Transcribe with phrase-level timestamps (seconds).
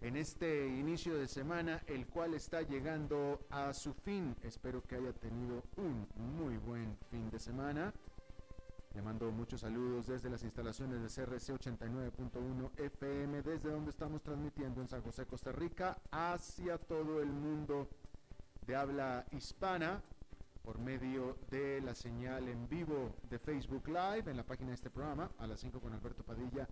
[0.00, 4.36] en este inicio de semana, el cual está llegando a su fin.
[4.42, 7.92] Espero que haya tenido un muy buen fin de semana.
[8.94, 14.80] Le mando muchos saludos desde las instalaciones de CRC 89.1 FM, desde donde estamos transmitiendo
[14.80, 17.88] en San José, Costa Rica, hacia todo el mundo
[18.66, 20.02] de habla hispana
[20.62, 24.90] por medio de la señal en vivo de Facebook Live en la página de este
[24.90, 26.66] programa a las 5 con Alberto Padilla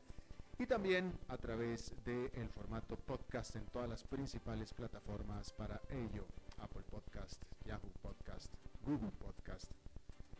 [0.58, 6.24] y también a través del formato podcast en todas las principales plataformas para ello,
[6.58, 8.52] Apple Podcast, Yahoo Podcast,
[8.84, 9.72] Google Podcast,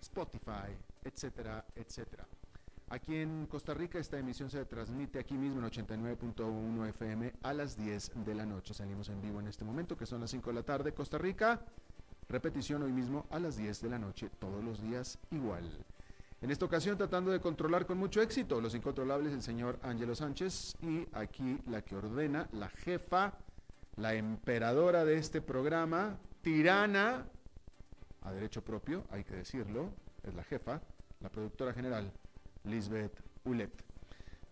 [0.01, 2.27] Spotify, etcétera, etcétera.
[2.91, 7.77] Aquí en Costa Rica esta emisión se transmite aquí mismo en 89.1 FM a las
[7.77, 8.75] 10 de la noche.
[8.75, 11.61] Salimos en vivo en este momento, que son las 5 de la tarde, Costa Rica.
[12.29, 15.85] Repetición hoy mismo a las 10 de la noche, todos los días igual.
[16.45, 20.77] En esta ocasión tratando de controlar con mucho éxito los incontrolables el señor Ángelo Sánchez
[20.83, 23.39] y aquí la que ordena, la jefa,
[23.97, 27.27] la emperadora de este programa, tirana,
[28.21, 30.83] a derecho propio, hay que decirlo, es la jefa,
[31.21, 32.13] la productora general,
[32.65, 33.83] Lisbeth Ulet.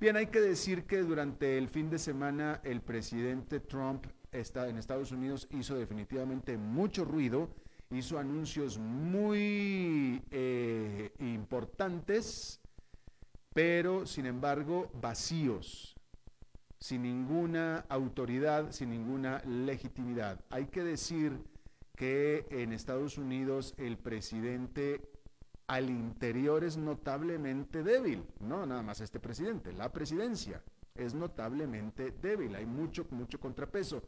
[0.00, 4.78] Bien, hay que decir que durante el fin de semana el presidente Trump está en
[4.78, 7.50] Estados Unidos hizo definitivamente mucho ruido
[7.94, 12.60] hizo anuncios muy eh, importantes,
[13.52, 15.96] pero sin embargo vacíos,
[16.78, 20.40] sin ninguna autoridad, sin ninguna legitimidad.
[20.50, 21.38] Hay que decir
[21.94, 25.00] que en Estados Unidos el presidente
[25.66, 30.62] al interior es notablemente débil, no nada más este presidente, la presidencia
[30.94, 34.02] es notablemente débil, hay mucho, mucho contrapeso.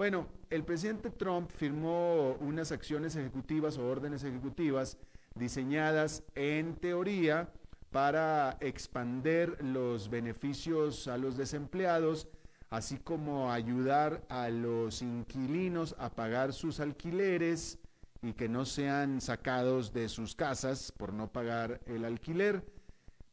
[0.00, 4.96] Bueno, el presidente Trump firmó unas acciones ejecutivas o órdenes ejecutivas
[5.34, 7.52] diseñadas en teoría
[7.90, 12.28] para expander los beneficios a los desempleados,
[12.70, 17.78] así como ayudar a los inquilinos a pagar sus alquileres
[18.22, 22.64] y que no sean sacados de sus casas por no pagar el alquiler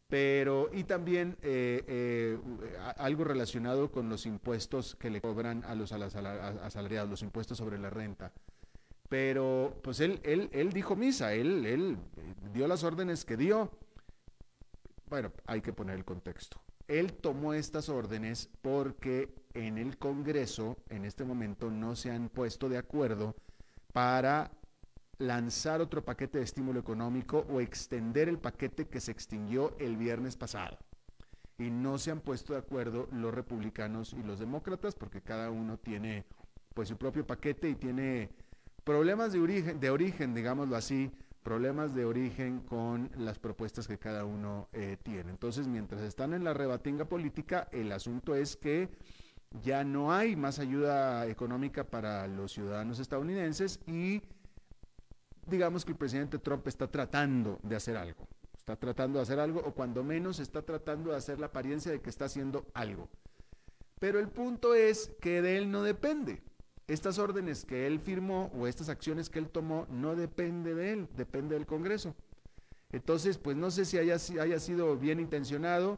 [0.07, 2.39] pero y también eh, eh,
[2.97, 7.89] algo relacionado con los impuestos que le cobran a los asalariados, los impuestos sobre la
[7.89, 8.31] renta.
[9.09, 11.97] Pero pues él, él, él dijo misa, él, él
[12.53, 13.71] dio las órdenes que dio.
[15.09, 16.61] Bueno, hay que poner el contexto.
[16.87, 22.69] Él tomó estas órdenes porque en el Congreso en este momento no se han puesto
[22.69, 23.35] de acuerdo
[23.91, 24.51] para
[25.17, 30.35] lanzar otro paquete de estímulo económico o extender el paquete que se extinguió el viernes
[30.35, 30.77] pasado.
[31.57, 35.77] Y no se han puesto de acuerdo los republicanos y los demócratas porque cada uno
[35.77, 36.25] tiene
[36.73, 38.29] pues su propio paquete y tiene
[38.83, 41.11] problemas de origen, de origen digámoslo así,
[41.47, 45.31] problemas de origen con las propuestas que cada uno eh, tiene.
[45.31, 48.89] Entonces, mientras están en la rebatinga política, el asunto es que
[49.63, 54.21] ya no hay más ayuda económica para los ciudadanos estadounidenses y
[55.47, 58.27] digamos que el presidente Trump está tratando de hacer algo.
[58.55, 62.01] Está tratando de hacer algo o cuando menos está tratando de hacer la apariencia de
[62.01, 63.09] que está haciendo algo.
[63.99, 66.41] Pero el punto es que de él no depende.
[66.87, 71.07] Estas órdenes que él firmó o estas acciones que él tomó no depende de él,
[71.15, 72.15] depende del Congreso.
[72.91, 75.97] Entonces, pues no sé si haya, sido bien intencionado.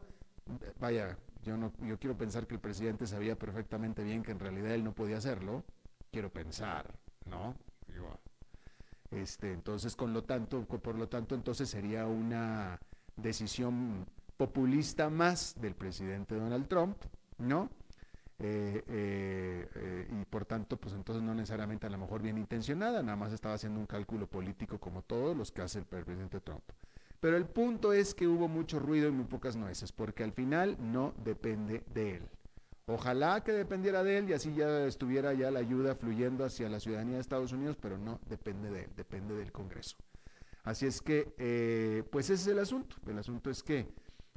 [0.80, 4.72] Vaya, yo, no, yo quiero pensar que el presidente sabía perfectamente bien que en realidad
[4.72, 5.64] él no podía hacerlo.
[6.10, 6.92] Quiero pensar,
[7.26, 7.54] ¿no?
[9.10, 12.78] Este, entonces, con lo tanto, por lo tanto, entonces sería una
[13.16, 16.96] decisión populista más del presidente Donald Trump,
[17.38, 17.68] ¿no?
[18.38, 23.02] Eh, eh, eh, y por tanto, pues entonces no necesariamente a lo mejor bien intencionada,
[23.02, 26.62] nada más estaba haciendo un cálculo político como todos los que hace el presidente Trump.
[27.20, 30.78] Pero el punto es que hubo mucho ruido y muy pocas nueces, porque al final
[30.80, 32.22] no depende de él.
[32.92, 36.80] Ojalá que dependiera de él y así ya estuviera ya la ayuda fluyendo hacia la
[36.80, 39.96] ciudadanía de Estados Unidos, pero no depende de él, depende del Congreso.
[40.64, 42.96] Así es que, eh, pues ese es el asunto.
[43.06, 43.86] El asunto es que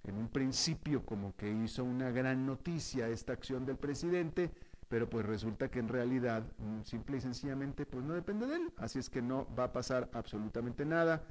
[0.04, 4.52] en un principio como que hizo una gran noticia esta acción del presidente,
[4.88, 8.72] pero pues resulta que en realidad mm, simple y sencillamente pues no depende de él.
[8.78, 11.24] Así es que no va a pasar absolutamente nada.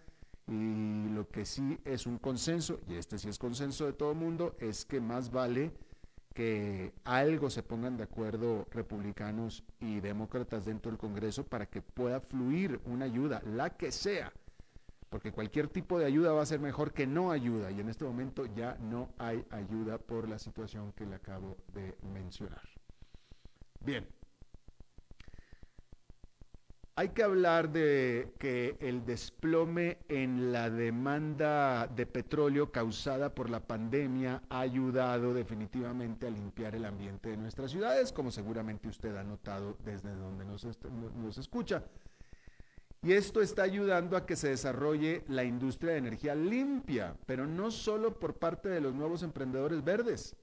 [0.48, 4.18] Y lo que sí es un consenso, y este sí es consenso de todo el
[4.18, 5.72] mundo, es que más vale
[6.34, 12.20] que algo se pongan de acuerdo republicanos y demócratas dentro del Congreso para que pueda
[12.20, 14.32] fluir una ayuda, la que sea,
[15.10, 18.04] porque cualquier tipo de ayuda va a ser mejor que no ayuda y en este
[18.04, 22.62] momento ya no hay ayuda por la situación que le acabo de mencionar.
[23.80, 24.06] Bien.
[26.94, 33.60] Hay que hablar de que el desplome en la demanda de petróleo causada por la
[33.60, 39.24] pandemia ha ayudado definitivamente a limpiar el ambiente de nuestras ciudades, como seguramente usted ha
[39.24, 41.82] notado desde donde nos, escucha.
[43.00, 47.70] Y esto está ayudando a que se desarrolle la industria de energía limpia, pero no
[47.70, 50.36] solo por parte de los nuevos emprendedores verdes.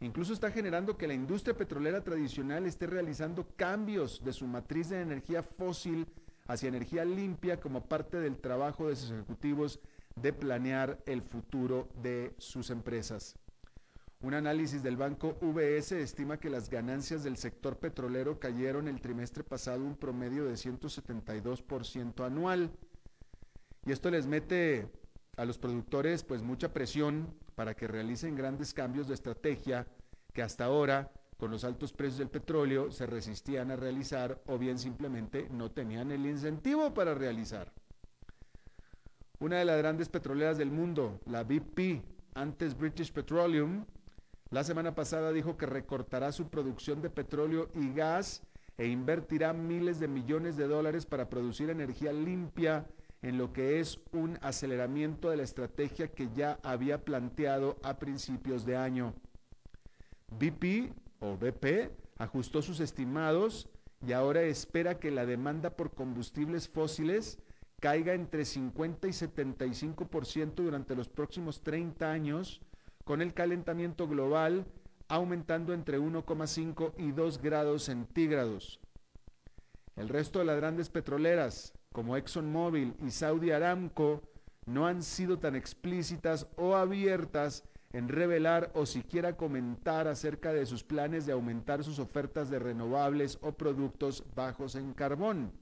[0.00, 5.00] Incluso está generando que la industria petrolera tradicional esté realizando cambios de su matriz de
[5.00, 6.06] energía fósil
[6.46, 9.80] hacia energía limpia como parte del trabajo de sus ejecutivos
[10.14, 13.36] de planear el futuro de sus empresas.
[14.20, 19.44] Un análisis del banco VS estima que las ganancias del sector petrolero cayeron el trimestre
[19.44, 22.70] pasado un promedio de 172% anual.
[23.86, 24.90] Y esto les mete
[25.38, 29.86] a los productores pues mucha presión para que realicen grandes cambios de estrategia
[30.34, 34.78] que hasta ahora, con los altos precios del petróleo, se resistían a realizar o bien
[34.78, 37.72] simplemente no tenían el incentivo para realizar.
[39.38, 42.02] Una de las grandes petroleras del mundo, la BP,
[42.34, 43.84] antes British Petroleum,
[44.50, 48.42] la semana pasada dijo que recortará su producción de petróleo y gas
[48.76, 52.86] e invertirá miles de millones de dólares para producir energía limpia
[53.22, 58.64] en lo que es un aceleramiento de la estrategia que ya había planteado a principios
[58.64, 59.14] de año.
[60.38, 63.68] BP o BP ajustó sus estimados
[64.06, 67.38] y ahora espera que la demanda por combustibles fósiles
[67.80, 72.60] caiga entre 50 y 75% durante los próximos 30 años,
[73.04, 74.66] con el calentamiento global
[75.08, 78.80] aumentando entre 1,5 y 2 grados centígrados.
[79.96, 84.22] El resto de las grandes petroleras, como ExxonMobil y Saudi Aramco
[84.66, 90.84] no han sido tan explícitas o abiertas en revelar o siquiera comentar acerca de sus
[90.84, 95.52] planes de aumentar sus ofertas de renovables o productos bajos en carbón.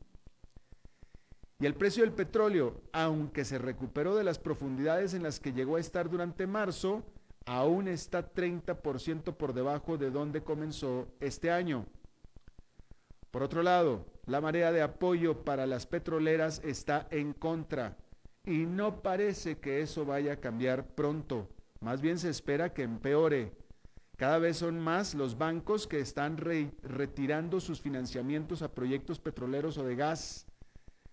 [1.59, 5.77] Y el precio del petróleo, aunque se recuperó de las profundidades en las que llegó
[5.77, 7.05] a estar durante marzo,
[7.47, 11.87] aún está 30% por debajo de donde comenzó este año.
[13.31, 17.97] Por otro lado, la marea de apoyo para las petroleras está en contra
[18.45, 21.49] y no parece que eso vaya a cambiar pronto.
[21.81, 23.53] Más bien se espera que empeore.
[24.17, 29.85] Cada vez son más los bancos que están retirando sus financiamientos a proyectos petroleros o
[29.85, 30.47] de gas,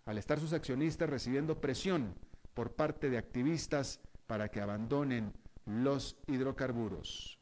[0.06, 2.16] al estar sus accionistas recibiendo presión
[2.54, 5.34] por parte de activistas para que abandonen
[5.66, 7.40] los hidrocarburos.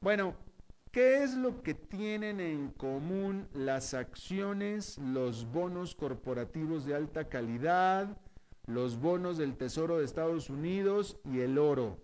[0.00, 0.36] Bueno,
[0.96, 8.16] ¿Qué es lo que tienen en común las acciones, los bonos corporativos de alta calidad,
[8.64, 12.00] los bonos del Tesoro de Estados Unidos y el oro?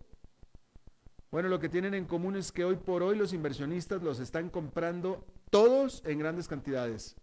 [1.31, 4.51] Bueno, lo que tienen en común es que hoy por hoy los inversionistas los están
[4.51, 7.17] comprando todos en grandes cantidades.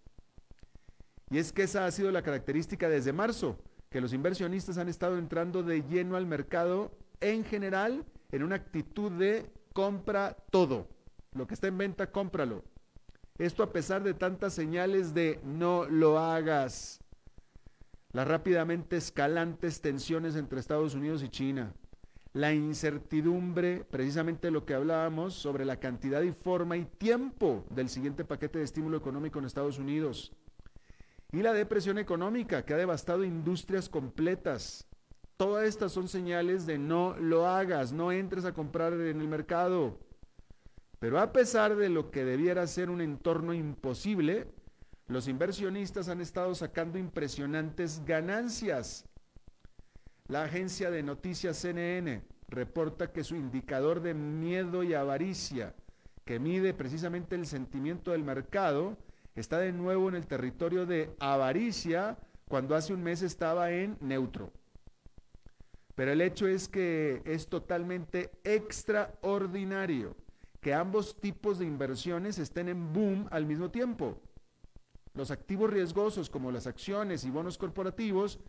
[1.30, 3.60] Y es que esa ha sido la característica desde marzo,
[3.92, 9.12] que los inversionistas han estado entrando de lleno al mercado en general en una actitud
[9.12, 10.88] de compra todo
[11.34, 12.64] lo que está en venta, cómpralo.
[13.38, 17.00] Esto a pesar de tantas señales de no lo hagas.
[18.12, 21.74] Las rápidamente escalantes tensiones entre Estados Unidos y China.
[22.34, 28.26] La incertidumbre, precisamente lo que hablábamos, sobre la cantidad y forma y tiempo del siguiente
[28.26, 30.34] paquete de estímulo económico en Estados Unidos.
[31.32, 34.88] Y la depresión económica que ha devastado industrias completas.
[35.38, 39.98] Todas estas son señales de no lo hagas, no entres a comprar en el mercado.
[41.00, 44.48] Pero a pesar de lo que debiera ser un entorno imposible,
[45.08, 49.06] los inversionistas han estado sacando impresionantes ganancias.
[50.28, 55.74] La agencia de noticias CNN reporta que su indicador de miedo y avaricia,
[56.26, 58.98] que mide precisamente el sentimiento del mercado,
[59.36, 62.18] está de nuevo en el territorio de avaricia
[62.50, 64.52] cuando hace un mes estaba en neutro.
[65.96, 70.16] Pero el hecho es que es totalmente extraordinario
[70.62, 74.22] que ambos tipos de inversiones estén en boom al mismo tiempo.
[75.14, 78.40] Los activos riesgosos como las acciones y bonos corporativos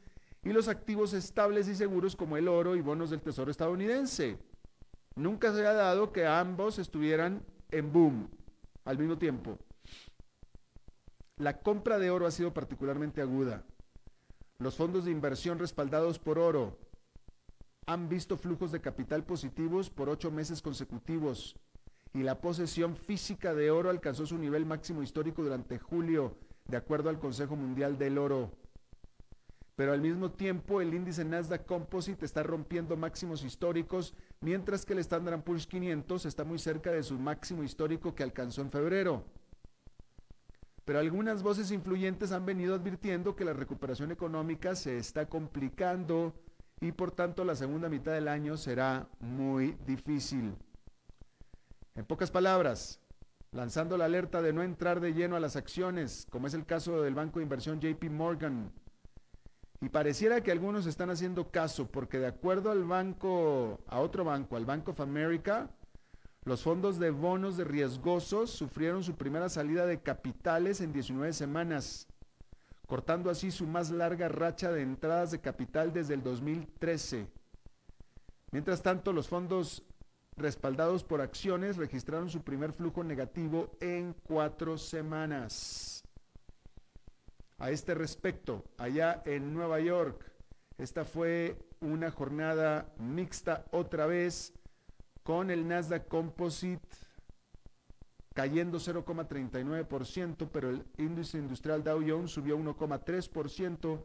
[0.43, 4.38] y los activos estables y seguros como el oro y bonos del Tesoro estadounidense.
[5.14, 8.29] Nunca se ha dado que ambos estuvieran en boom
[8.85, 9.59] al mismo tiempo.
[11.37, 13.64] La compra de oro ha sido particularmente aguda.
[14.59, 16.79] Los fondos de inversión respaldados por oro
[17.87, 21.57] han visto flujos de capital positivos por ocho meses consecutivos
[22.12, 26.37] y la posesión física de oro alcanzó su nivel máximo histórico durante julio,
[26.67, 28.52] de acuerdo al Consejo Mundial del Oro.
[29.76, 34.99] Pero al mismo tiempo el índice Nasdaq Composite está rompiendo máximos históricos, mientras que el
[34.99, 39.25] Standard Poor's 500 está muy cerca de su máximo histórico que alcanzó en febrero.
[40.85, 46.35] Pero algunas voces influyentes han venido advirtiendo que la recuperación económica se está complicando
[46.81, 50.57] y por tanto la segunda mitad del año será muy difícil.
[52.00, 52.99] En pocas palabras,
[53.52, 57.02] lanzando la alerta de no entrar de lleno a las acciones, como es el caso
[57.02, 58.73] del banco de inversión JP Morgan.
[59.83, 64.57] Y pareciera que algunos están haciendo caso, porque de acuerdo al banco, a otro banco,
[64.57, 65.69] al Bank of America,
[66.47, 72.09] los fondos de bonos de riesgosos sufrieron su primera salida de capitales en 19 semanas
[72.87, 77.28] cortando así su más larga racha de entradas de capital desde el 2013.
[78.52, 79.85] Mientras tanto, los fondos
[80.40, 86.02] respaldados por acciones registraron su primer flujo negativo en cuatro semanas.
[87.59, 90.25] A este respecto, allá en Nueva York,
[90.78, 94.54] esta fue una jornada mixta otra vez
[95.23, 96.88] con el Nasdaq Composite
[98.35, 104.02] cayendo 0,39%, pero el índice industrial Dow Jones subió 1,3%,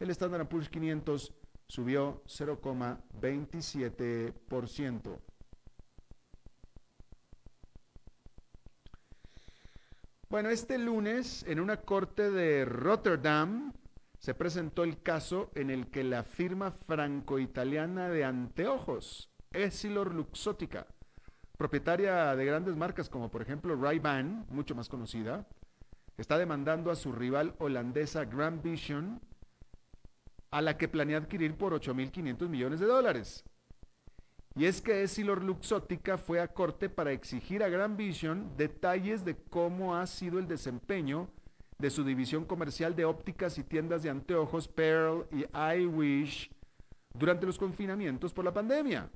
[0.00, 1.34] el Standard Poor's 500
[1.68, 5.18] subió 0,27%.
[10.34, 13.72] Bueno, este lunes en una corte de Rotterdam
[14.18, 20.88] se presentó el caso en el que la firma franco-italiana de anteojos, Essilor Luxottica,
[21.56, 25.46] propietaria de grandes marcas como por ejemplo Ray-Ban, mucho más conocida,
[26.18, 29.20] está demandando a su rival holandesa Grand Vision,
[30.50, 33.44] a la que planea adquirir por 8.500 millones de dólares.
[34.56, 39.36] Y es que Essilor Luxótica fue a corte para exigir a Grand Vision detalles de
[39.36, 41.28] cómo ha sido el desempeño
[41.78, 45.44] de su división comercial de ópticas y tiendas de anteojos Pearl y
[45.80, 46.50] iWish
[47.12, 49.10] durante los confinamientos por la pandemia.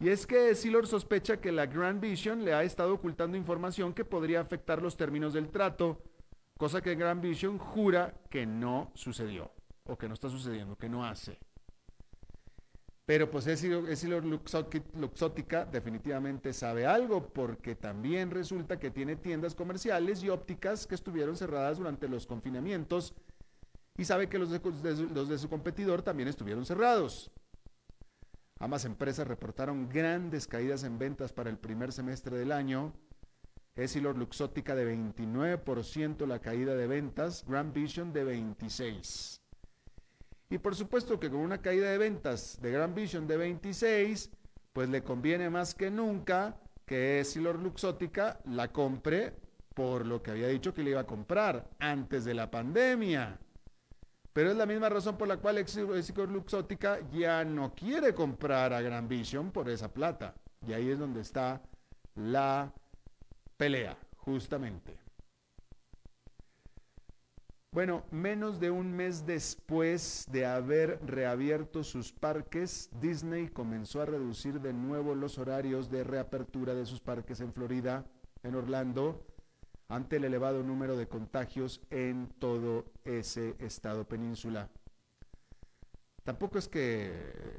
[0.00, 4.04] Y es que Silor sospecha que la Grand Vision le ha estado ocultando información que
[4.04, 6.02] podría afectar los términos del trato,
[6.58, 9.52] cosa que Grand Vision jura que no sucedió,
[9.84, 11.38] o que no está sucediendo, que no hace.
[13.04, 20.28] Pero pues Essilor Luxótica definitivamente sabe algo, porque también resulta que tiene tiendas comerciales y
[20.28, 23.14] ópticas que estuvieron cerradas durante los confinamientos
[23.98, 27.30] y sabe que los los de su competidor también estuvieron cerrados.
[28.60, 32.92] Ambas empresas reportaron grandes caídas en ventas para el primer semestre del año.
[33.74, 39.41] Essilor Luxótica de 29% la caída de ventas, Grand Vision de 26%.
[40.52, 44.28] Y por supuesto que con una caída de ventas de Grand Vision de 26,
[44.74, 49.32] pues le conviene más que nunca que Essilor Luxótica la compre
[49.72, 53.40] por lo que había dicho que le iba a comprar antes de la pandemia.
[54.34, 58.82] Pero es la misma razón por la cual Exicor Luxótica ya no quiere comprar a
[58.82, 60.34] Gran Vision por esa plata.
[60.68, 61.62] Y ahí es donde está
[62.14, 62.70] la
[63.56, 65.01] pelea, justamente.
[67.74, 74.60] Bueno, menos de un mes después de haber reabierto sus parques, Disney comenzó a reducir
[74.60, 78.04] de nuevo los horarios de reapertura de sus parques en Florida,
[78.42, 79.24] en Orlando,
[79.88, 84.68] ante el elevado número de contagios en todo ese estado península.
[86.24, 87.10] Tampoco es que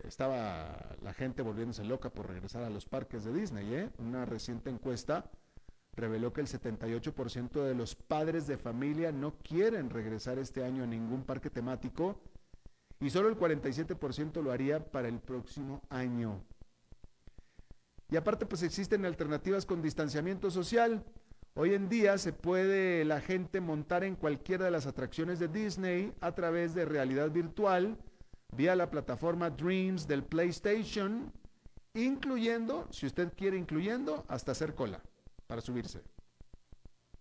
[0.03, 3.73] estaba la gente volviéndose loca por regresar a los parques de Disney.
[3.73, 3.89] ¿eh?
[3.97, 5.31] Una reciente encuesta
[5.95, 10.87] reveló que el 78% de los padres de familia no quieren regresar este año a
[10.87, 12.19] ningún parque temático
[12.99, 16.43] y solo el 47% lo haría para el próximo año.
[18.09, 21.03] Y aparte pues existen alternativas con distanciamiento social.
[21.55, 26.13] Hoy en día se puede la gente montar en cualquiera de las atracciones de Disney
[26.21, 27.97] a través de realidad virtual
[28.55, 31.31] vía la plataforma Dreams del PlayStation,
[31.95, 35.01] incluyendo, si usted quiere incluyendo, hasta hacer cola
[35.47, 36.01] para subirse.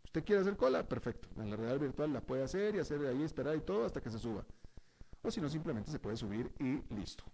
[0.05, 0.87] ¿Usted quiere hacer cola?
[0.87, 1.29] Perfecto.
[1.41, 4.11] En la realidad virtual la puede hacer y hacer ahí esperar y todo hasta que
[4.11, 4.45] se suba.
[5.23, 7.25] o si no, simplemente se puede subir y listo.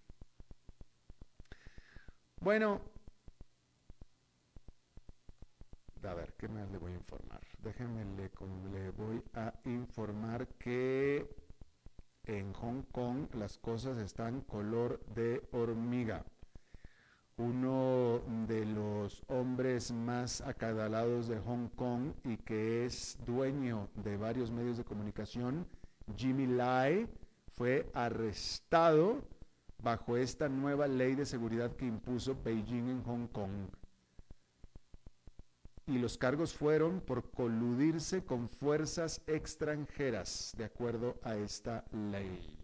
[2.39, 2.81] Bueno,
[6.07, 7.41] a ver, ¿qué más le voy a informar?
[7.61, 8.31] Déjenme, le,
[8.71, 11.27] le voy a informar que
[12.23, 16.23] en Hong Kong las cosas están color de hormiga.
[17.39, 18.19] Uno
[18.49, 24.77] de los hombres más acadalados de Hong Kong y que es dueño de varios medios
[24.77, 25.65] de comunicación,
[26.17, 27.07] Jimmy Lai,
[27.53, 29.21] fue arrestado
[29.81, 33.69] bajo esta nueva ley de seguridad que impuso Beijing en Hong Kong.
[35.87, 42.58] Y los cargos fueron por coludirse con fuerzas extranjeras, de acuerdo a esta ley.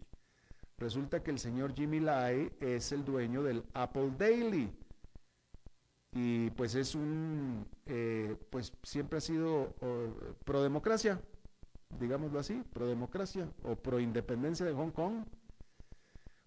[0.77, 4.71] Resulta que el señor Jimmy Lai es el dueño del Apple Daily.
[6.11, 9.73] Y pues es un, eh, pues siempre ha sido
[10.45, 11.21] pro democracia,
[11.99, 15.25] digámoslo así, pro democracia o pro independencia de Hong Kong.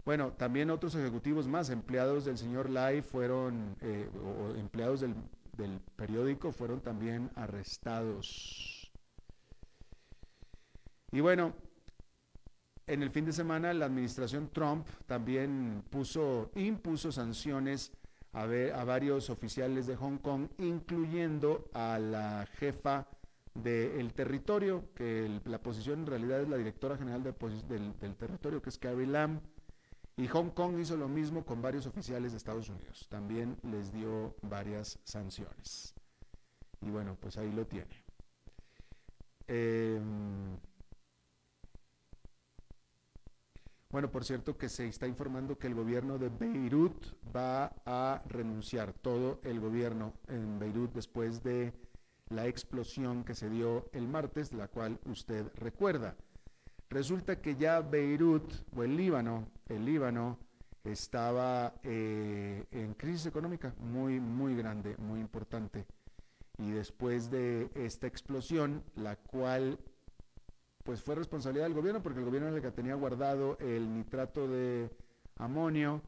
[0.05, 5.13] Bueno, también otros ejecutivos más, empleados del señor Lai fueron, eh, o empleados del,
[5.55, 8.91] del periódico fueron también arrestados.
[11.11, 11.53] Y bueno,
[12.89, 17.91] en el fin de semana la administración Trump también puso, impuso sanciones
[18.33, 18.45] a,
[18.83, 23.07] varios oficiales de Hong Kong, incluyendo a la jefa
[23.53, 28.77] del territorio, que la posición en realidad es la directora general del, territorio, que es
[28.77, 29.39] Carrie Lam.
[30.17, 33.07] Y Hong Kong hizo lo mismo con varios oficiales de Estados Unidos.
[33.09, 35.93] También les dio varias sanciones.
[36.81, 38.03] Y bueno, pues ahí lo tiene.
[39.47, 39.99] Eh,
[43.91, 48.93] Bueno, por cierto que se está informando que el gobierno de Beirut va a renunciar,
[48.93, 51.73] todo el gobierno en Beirut después de
[52.29, 56.15] la explosión que se dio el martes, la cual usted recuerda.
[56.91, 60.37] Resulta que ya Beirut o el Líbano, el Líbano
[60.83, 65.87] estaba eh, en crisis económica muy, muy grande, muy importante.
[66.59, 69.79] Y después de esta explosión, la cual
[70.89, 74.47] pues fue responsabilidad del gobierno, porque el gobierno era el que tenía guardado el nitrato
[74.47, 74.89] de
[75.35, 76.01] amonio,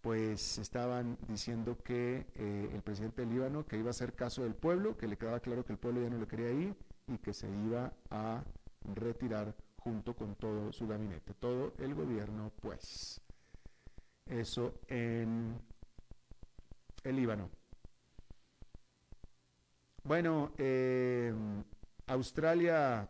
[0.00, 4.56] pues estaban diciendo que eh, el presidente del Líbano, que iba a hacer caso del
[4.56, 6.74] pueblo, que le quedaba claro que el pueblo ya no lo quería ir
[7.06, 8.42] y que se iba a
[8.96, 13.20] retirar junto con todo su gabinete, todo el gobierno, pues.
[14.26, 15.54] Eso en
[17.04, 17.48] el Líbano.
[20.02, 21.32] Bueno, eh,
[22.08, 23.08] Australia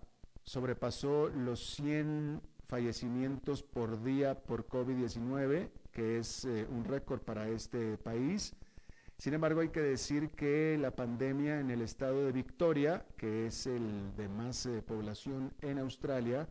[0.51, 7.97] sobrepasó los 100 fallecimientos por día por COVID-19, que es eh, un récord para este
[7.99, 8.53] país.
[9.17, 13.69] Sin embargo, hay que decir que la pandemia en el estado de Victoria, que es
[13.69, 16.49] el de más eh, población en Australia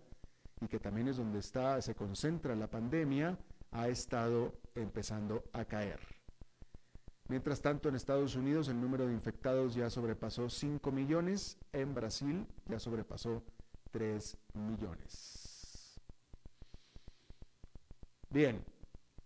[0.61, 3.37] y que también es donde está, se concentra la pandemia,
[3.71, 5.99] ha estado empezando a caer.
[7.27, 12.47] Mientras tanto, en Estados Unidos el número de infectados ya sobrepasó 5 millones, en Brasil
[12.65, 13.43] ya sobrepasó
[13.91, 15.99] 3 millones.
[18.29, 18.63] Bien,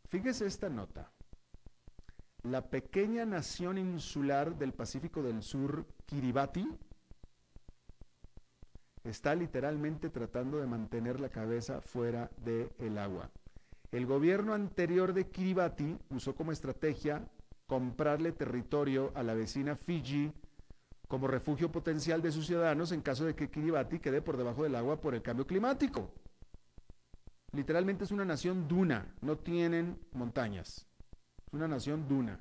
[0.10, 1.12] fíjese esta nota.
[2.44, 6.68] La pequeña nación insular del Pacífico del Sur, Kiribati,
[9.04, 13.30] está literalmente tratando de mantener la cabeza fuera del agua.
[13.92, 17.26] El gobierno anterior de Kiribati usó como estrategia
[17.68, 20.32] comprarle territorio a la vecina Fiji
[21.08, 24.76] como refugio potencial de sus ciudadanos en caso de que Kiribati quede por debajo del
[24.76, 26.12] agua por el cambio climático.
[27.52, 30.88] Literalmente es una nación duna, no tienen montañas.
[31.46, 32.40] Es una nación duna.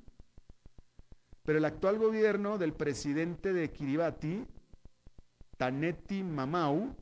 [1.44, 4.46] Pero el actual gobierno del presidente de Kiribati,
[5.59, 6.94] Taneti Mamau,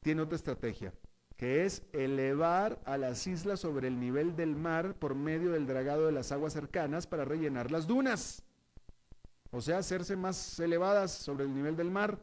[0.00, 0.94] tiene otra estrategia,
[1.36, 6.06] que es elevar a las islas sobre el nivel del mar por medio del dragado
[6.06, 8.45] de las aguas cercanas para rellenar las dunas
[9.56, 12.20] o sea, hacerse más elevadas sobre el nivel del mar.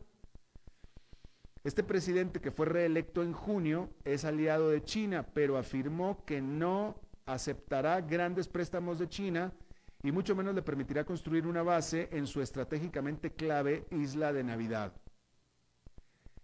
[1.64, 7.02] Este presidente que fue reelecto en junio es aliado de China, pero afirmó que no
[7.26, 9.52] aceptará grandes préstamos de China
[10.04, 14.94] y mucho menos le permitirá construir una base en su estratégicamente clave isla de Navidad.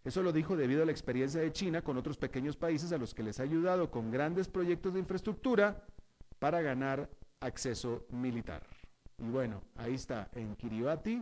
[0.03, 3.13] Eso lo dijo debido a la experiencia de China con otros pequeños países a los
[3.13, 5.85] que les ha ayudado con grandes proyectos de infraestructura
[6.39, 8.78] para ganar acceso militar.
[9.19, 11.21] Y bueno, ahí está, en Kiribati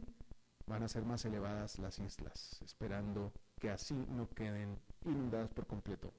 [0.67, 6.13] van a ser más elevadas las islas, esperando que así no queden inundadas por completo.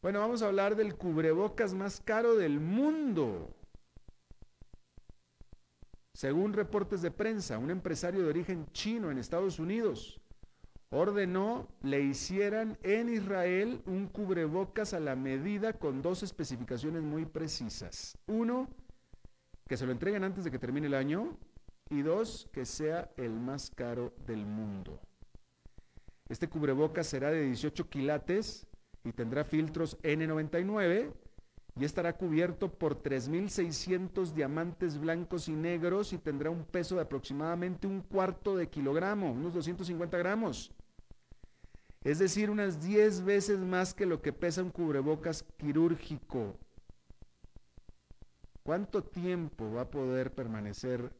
[0.00, 3.54] Bueno, vamos a hablar del cubrebocas más caro del mundo.
[6.14, 10.20] Según reportes de prensa, un empresario de origen chino en Estados Unidos
[10.90, 18.16] ordenó le hicieran en Israel un cubrebocas a la medida con dos especificaciones muy precisas.
[18.26, 18.68] Uno,
[19.68, 21.36] que se lo entreguen antes de que termine el año
[21.90, 25.00] y dos, que sea el más caro del mundo.
[26.28, 28.66] Este cubrebocas será de 18 quilates
[29.04, 31.12] y tendrá filtros N99
[31.78, 37.86] y estará cubierto por 3.600 diamantes blancos y negros y tendrá un peso de aproximadamente
[37.86, 40.72] un cuarto de kilogramo, unos 250 gramos.
[42.02, 46.56] Es decir, unas 10 veces más que lo que pesa un cubrebocas quirúrgico.
[48.68, 51.10] ¿Cuánto tiempo va a poder permanecer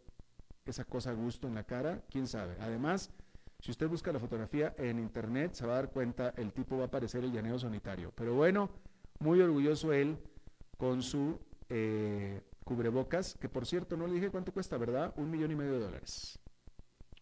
[0.66, 2.02] esa cosa a gusto en la cara?
[2.10, 2.58] ¿Quién sabe?
[2.60, 3.10] Además,
[3.58, 6.84] si usted busca la fotografía en internet, se va a dar cuenta, el tipo va
[6.84, 8.12] a parecer el llaneo sanitario.
[8.14, 8.68] Pero bueno,
[9.20, 10.18] muy orgulloso él
[10.76, 15.14] con su eh, cubrebocas, que por cierto no le dije cuánto cuesta, ¿verdad?
[15.16, 16.38] Un millón y medio de dólares.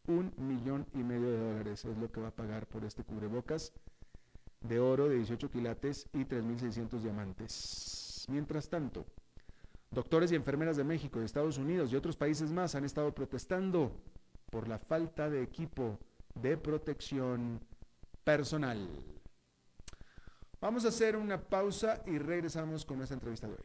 [0.09, 3.73] Un millón y medio de dólares es lo que va a pagar por este cubrebocas
[4.61, 8.27] de oro de 18 quilates y 3.600 diamantes.
[8.29, 9.07] Mientras tanto,
[9.91, 13.93] doctores y enfermeras de México, de Estados Unidos y otros países más han estado protestando
[14.51, 15.99] por la falta de equipo
[16.35, 17.61] de protección
[18.25, 18.89] personal.
[20.61, 23.65] Vamos a hacer una pausa y regresamos con nuestra entrevista de hoy.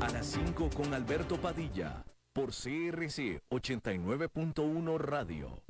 [0.00, 5.69] A las 5 con Alberto Padilla, por CRC 89.1 Radio.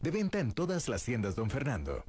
[0.00, 2.04] De venta en todas las tiendas, don Fernando.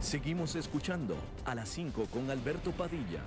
[0.00, 3.20] Seguimos escuchando a las 5 con Alberto Padilla.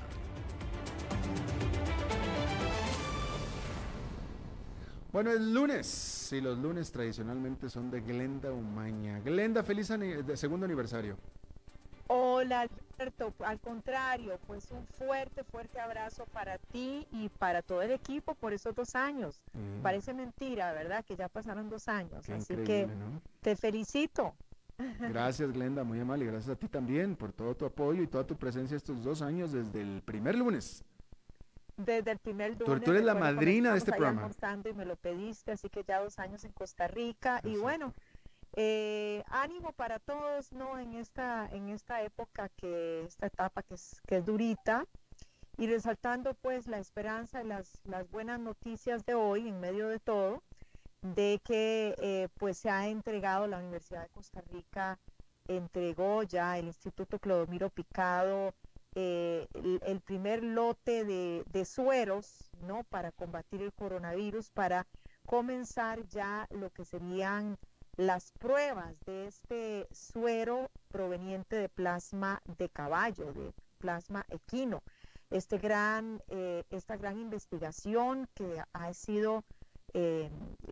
[5.12, 9.20] Bueno, es lunes y los lunes tradicionalmente son de Glenda Umaña.
[9.20, 9.92] Glenda, feliz
[10.36, 11.18] segundo aniversario.
[12.08, 12.68] Hola,
[13.46, 18.54] al contrario, pues un fuerte, fuerte abrazo para ti y para todo el equipo por
[18.54, 19.42] esos dos años.
[19.54, 19.82] Mm.
[19.82, 21.04] Parece mentira, ¿verdad?
[21.06, 22.30] Que ya pasaron dos años.
[22.30, 22.88] Así que
[23.42, 24.34] te felicito.
[25.00, 26.26] Gracias, Glenda, muy amable.
[26.26, 29.22] Y gracias a ti también por todo tu apoyo y toda tu presencia estos dos
[29.22, 30.84] años desde el primer lunes.
[31.78, 32.84] Desde el primer lunes.
[32.84, 34.30] Tú, eres la madrina de este programa.
[34.66, 37.42] Y me lo pediste, así que ya dos años en Costa Rica.
[37.44, 37.94] Y bueno,
[38.60, 40.80] eh, ánimo para todos, ¿no?
[40.80, 44.88] En esta, en esta época que, esta etapa que es, que es durita
[45.58, 50.00] y resaltando pues la esperanza y las, las buenas noticias de hoy en medio de
[50.00, 50.42] todo,
[51.04, 55.00] de que eh, pues se ha entregado la Universidad de Costa Rica
[55.48, 58.56] entregó ya el Instituto Clodomiro Picado
[58.96, 62.84] eh, el, primer lote de, de, sueros, ¿no?
[62.86, 64.88] Para combatir el coronavirus, para
[65.28, 67.60] comenzar ya lo que serían
[67.98, 74.84] las pruebas de este suero proveniente de plasma de caballo, de plasma equino.
[75.32, 79.44] Este gran, eh, esta gran investigación que ha sido,
[79.94, 80.30] eh,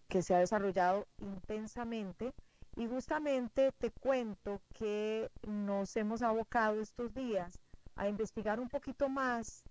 [0.08, 2.32] que se ha desarrollado intensamente.
[2.78, 7.60] Y justamente te cuento que nos hemos abocado estos días
[7.96, 9.64] a investigar un poquito más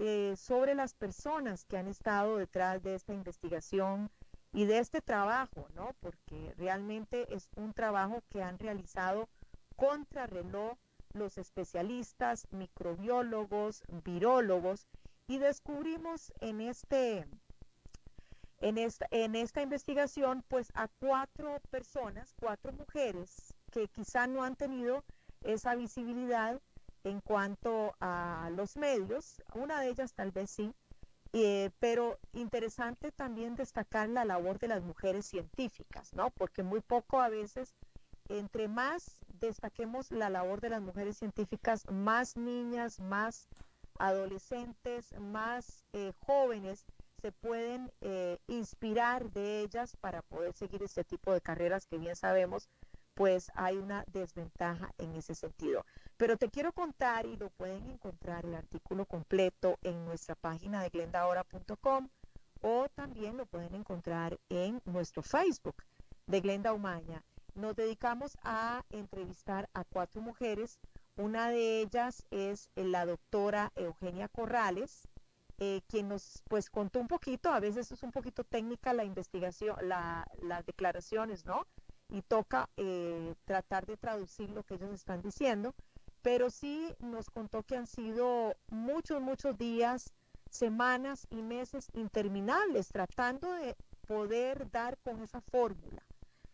[0.00, 4.10] eh, sobre las personas que han estado detrás de esta investigación
[4.52, 5.94] y de este trabajo, ¿no?
[6.00, 9.28] Porque realmente es un trabajo que han realizado
[9.76, 10.76] contrarreloj
[11.12, 14.86] los especialistas, microbiólogos, virólogos,
[15.26, 17.26] y descubrimos en este
[18.60, 24.56] en esta, en esta investigación pues a cuatro personas, cuatro mujeres que quizá no han
[24.56, 25.02] tenido
[25.42, 26.60] esa visibilidad
[27.04, 30.74] en cuanto a los medios, una de ellas tal vez sí,
[31.32, 36.30] eh, pero interesante también destacar la labor de las mujeres científicas, ¿no?
[36.30, 37.74] Porque muy poco a veces,
[38.28, 43.48] entre más destaquemos la labor de las mujeres científicas, más niñas, más
[43.98, 46.84] adolescentes, más eh, jóvenes
[47.20, 52.16] se pueden eh, inspirar de ellas para poder seguir este tipo de carreras que bien
[52.16, 52.68] sabemos,
[53.14, 55.84] pues hay una desventaja en ese sentido.
[56.20, 60.90] Pero te quiero contar y lo pueden encontrar el artículo completo en nuestra página de
[60.90, 62.10] glendahora.com
[62.60, 65.76] o también lo pueden encontrar en nuestro Facebook
[66.26, 67.24] de Glenda Umaña.
[67.54, 70.78] Nos dedicamos a entrevistar a cuatro mujeres.
[71.16, 75.08] Una de ellas es la doctora Eugenia Corrales,
[75.56, 79.74] eh, quien nos pues contó un poquito, a veces es un poquito técnica la investigación,
[79.88, 81.66] las declaraciones, ¿no?
[82.10, 85.74] Y toca eh, tratar de traducir lo que ellos están diciendo
[86.22, 90.12] pero sí nos contó que han sido muchos, muchos días,
[90.50, 96.02] semanas y meses interminables tratando de poder dar con esa fórmula.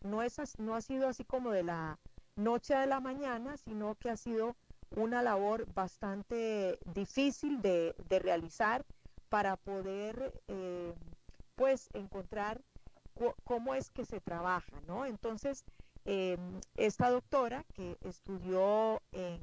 [0.03, 1.99] No, es, no ha sido así como de la
[2.37, 4.57] noche a la mañana, sino que ha sido
[4.91, 8.85] una labor bastante difícil de, realizar
[9.29, 10.95] para poder eh,
[11.57, 12.63] pues encontrar
[13.45, 15.07] cómo es que se trabaja, ¿no?
[15.07, 15.65] Entonces,
[16.05, 19.41] em, esta doctora que estudió en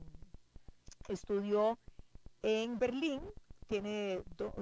[1.09, 1.77] estudió
[2.41, 3.21] en Berlín,
[3.67, 4.21] tiene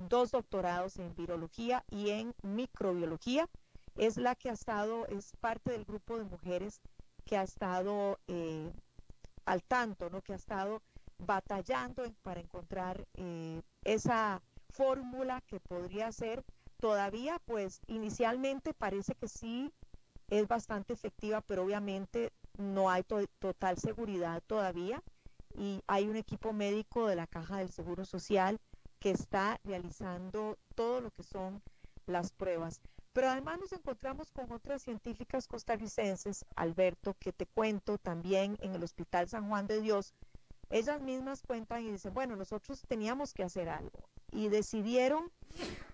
[0.09, 3.49] dos doctorados en virología y en microbiología.
[3.95, 6.79] Es la que ha estado, es parte del grupo de mujeres
[7.25, 8.71] que ha estado eh,
[9.45, 10.21] al tanto, ¿no?
[10.21, 10.81] que ha estado
[11.17, 16.43] batallando para encontrar eh, esa fórmula que podría ser
[16.77, 19.71] todavía, pues inicialmente parece que sí
[20.29, 25.03] es bastante efectiva, pero obviamente no hay total seguridad todavía
[25.55, 28.59] y hay un equipo médico de la Caja del Seguro Social
[28.99, 31.61] que está realizando todo lo que son
[32.05, 32.81] las pruebas.
[33.13, 38.83] Pero además nos encontramos con otras científicas costarricenses, Alberto, que te cuento también en el
[38.83, 40.13] Hospital San Juan de Dios.
[40.69, 44.07] Ellas mismas cuentan y dicen, bueno, nosotros teníamos que hacer algo.
[44.31, 45.29] Y decidieron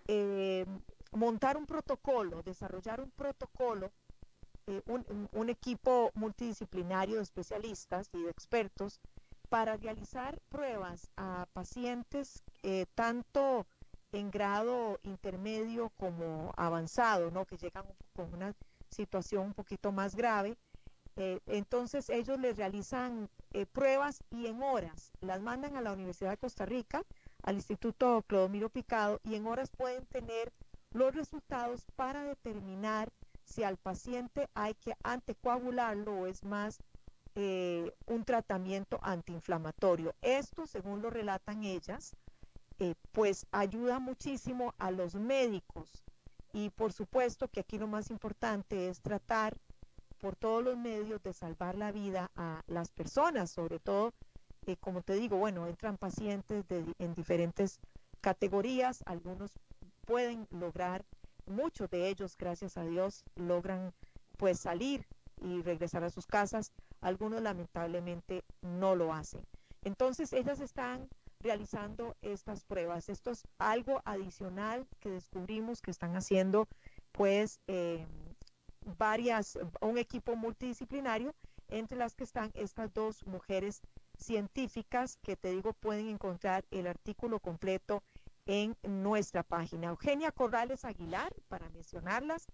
[0.08, 0.66] eh,
[1.12, 3.92] montar un protocolo, desarrollar un protocolo,
[4.68, 4.84] eh,
[5.32, 9.00] un equipo multidisciplinario de especialistas y de expertos
[9.50, 13.66] para realizar pruebas a pacientes eh, tanto
[14.12, 17.46] en grado intermedio como avanzado, ¿no?
[17.46, 18.54] que llegan con una
[18.90, 20.58] situación un poquito más grave.
[21.16, 26.30] Eh, entonces ellos les realizan eh, pruebas y en horas las mandan a la Universidad
[26.30, 27.04] de Costa Rica,
[27.44, 30.54] al Instituto Clodomiro Picado, y en horas pueden tener
[30.92, 33.12] los resultados para determinar
[33.44, 36.80] si al paciente hay que antecoagularlo o es más
[37.40, 40.16] eh, un tratamiento antiinflamatorio.
[40.24, 42.16] Esto, según lo relatan ellas,
[42.80, 46.04] eh, pues ayuda muchísimo a los médicos
[46.52, 49.56] y por supuesto que aquí lo más importante es tratar
[50.18, 54.16] por todos los medios de salvar la vida a las personas, sobre todo,
[54.66, 56.66] eh, como te digo, bueno, entran pacientes
[56.98, 57.80] en diferentes
[58.20, 59.52] categorías, algunos
[60.06, 61.06] pueden lograr,
[61.46, 63.94] muchos de ellos, gracias a Dios, logran
[64.38, 65.06] pues salir
[65.40, 69.42] y regresar a sus casas, algunos lamentablemente no lo hacen.
[69.84, 71.08] Entonces ellas están
[71.40, 73.10] realizando estas pruebas.
[73.10, 76.68] Esto es algo adicional que descubrimos que están haciendo
[77.12, 78.06] pues eh,
[78.98, 81.34] varias, un equipo multidisciplinario
[81.70, 83.82] entre las que están estas dos mujeres
[84.18, 88.04] científicas que te digo pueden encontrar el artículo completo
[88.46, 89.90] en nuestra página.
[89.90, 92.48] Eugenia Corrales Aguilar, para mencionarlas,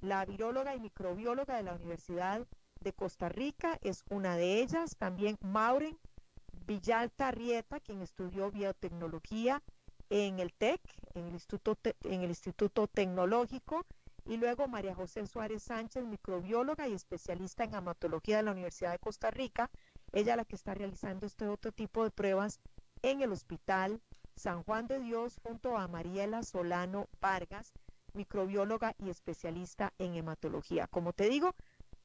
[0.00, 2.46] la viróloga y microbióloga de la Universidad
[2.80, 4.96] de Costa Rica es una de ellas.
[4.96, 5.98] También Mauren
[6.66, 9.62] Villalta Rieta, quien estudió biotecnología
[10.08, 10.80] en el TEC,
[11.14, 13.86] en el Instituto, en el Instituto Tecnológico.
[14.26, 18.98] Y luego María José Suárez Sánchez, microbióloga y especialista en amatología de la Universidad de
[18.98, 19.70] Costa Rica.
[20.12, 22.60] Ella la que está realizando este otro tipo de pruebas
[23.02, 24.00] en el Hospital
[24.36, 27.72] San Juan de Dios junto a Mariela Solano Vargas,
[28.14, 30.86] microbióloga y especialista en hematología.
[30.86, 31.54] Como te digo,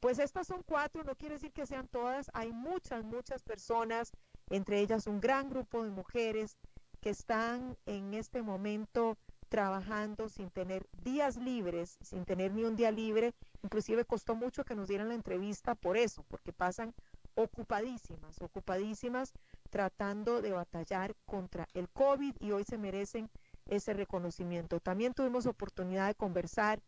[0.05, 4.11] pues estas son cuatro, no quiere decir que sean todas, hay muchas, muchas personas,
[4.51, 6.57] entre ellas un gran grupo de mujeres
[7.01, 9.17] que están en este momento
[9.49, 13.33] trabajando sin tener días libres, sin tener ni un día libre.
[13.63, 16.93] Inclusive costó mucho que nos dieran la entrevista por eso, porque pasan
[17.33, 19.33] ocupadísimas, ocupadísimas
[19.71, 23.27] tratando de batallar contra el COVID y hoy se merecen
[23.65, 24.79] ese reconocimiento.
[24.79, 26.79] También tuvimos oportunidad de conversar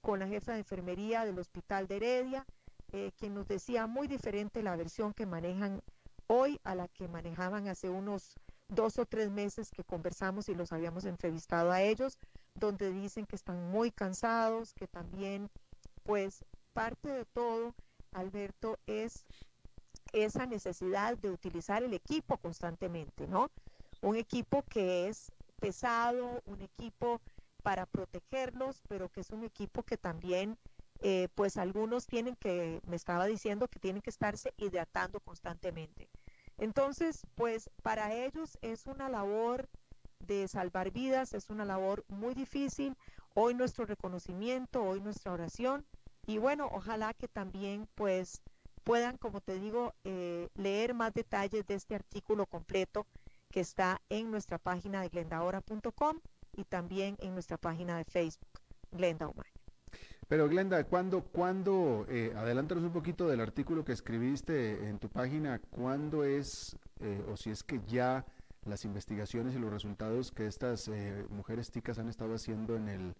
[0.00, 2.46] con la jefa de enfermería del Hospital de Heredia,
[2.92, 5.82] eh, quien nos decía muy diferente la versión que manejan
[6.26, 8.34] hoy a la que manejaban hace unos
[8.68, 12.18] dos o tres meses que conversamos y los habíamos entrevistado a ellos,
[12.54, 15.50] donde dicen que están muy cansados, que también,
[16.04, 17.74] pues, parte de todo,
[18.12, 19.24] Alberto, es
[20.12, 23.50] esa necesidad de utilizar el equipo constantemente, ¿no?
[24.00, 27.20] Un equipo que es pesado, un equipo
[27.62, 30.58] para protegerlos, pero que es un equipo que también,
[31.02, 36.08] eh, pues algunos tienen que, me estaba diciendo que tienen que estarse hidratando constantemente.
[36.58, 39.68] Entonces, pues para ellos es una labor
[40.20, 42.96] de salvar vidas, es una labor muy difícil.
[43.34, 45.84] Hoy nuestro reconocimiento, hoy nuestra oración
[46.26, 48.40] y bueno, ojalá que también pues
[48.84, 53.06] puedan, como te digo, eh, leer más detalles de este artículo completo
[53.50, 56.20] que está en nuestra página de glendahora.com
[56.56, 58.60] y también en nuestra página de Facebook,
[58.92, 59.26] Glenda
[60.28, 65.58] Pero Glenda, ¿cuándo, cuándo eh, adelántanos un poquito del artículo que escribiste en tu página,
[65.70, 68.24] cuándo es, eh, o si es que ya
[68.64, 73.14] las investigaciones y los resultados que estas eh, mujeres ticas han estado haciendo en el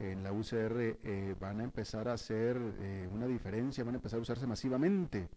[0.00, 0.96] en la UCR
[1.38, 2.56] van a empezar a hacer
[3.12, 5.28] una diferencia, van a empezar a usarse masivamente?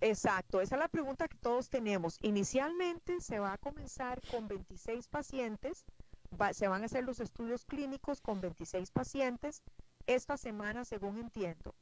[0.00, 2.18] Exacto, esa es la pregunta que todos tenemos.
[2.22, 5.84] Inicialmente se va a comenzar con 26 pacientes,
[6.52, 9.62] se van a hacer los estudios clínicos con 26 pacientes
[10.14, 11.74] esta semana, según entiendo.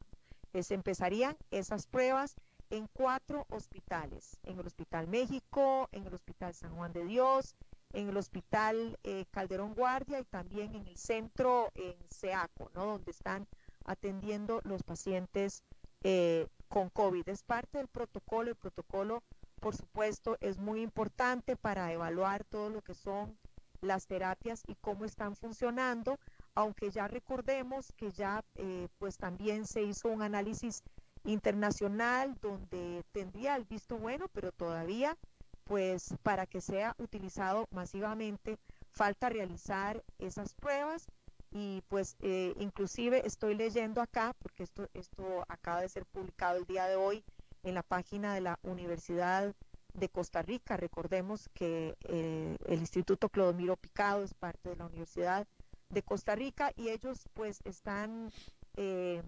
[0.53, 2.35] Eh, se empezarían esas pruebas
[2.69, 7.55] en cuatro hospitales, en el Hospital México, en el Hospital San Juan de Dios,
[7.93, 12.85] en el Hospital eh, Calderón Guardia y también en el centro en SEACO, ¿no?
[12.85, 13.47] donde están
[13.85, 15.63] atendiendo los pacientes
[16.03, 17.27] eh, con COVID.
[17.27, 18.51] Es parte del protocolo.
[18.51, 19.23] El protocolo,
[19.59, 23.35] por supuesto, es muy importante para evaluar todo lo que son
[23.81, 26.19] las terapias y cómo están funcionando,
[26.55, 30.83] aunque ya recordemos que ya eh, pues también se hizo un análisis
[31.23, 35.17] internacional donde tendría el visto bueno, pero todavía
[35.63, 38.57] pues para que sea utilizado masivamente
[38.91, 41.05] falta realizar esas pruebas
[41.51, 46.65] y pues eh, inclusive estoy leyendo acá, porque esto, esto acaba de ser publicado el
[46.65, 47.23] día de hoy
[47.63, 49.55] en la página de la Universidad
[49.93, 50.77] de Costa Rica.
[50.77, 55.47] Recordemos que eh, el Instituto Clodomiro Picado es parte de la Universidad
[55.89, 58.31] de Costa Rica y ellos pues están
[58.75, 59.23] eh,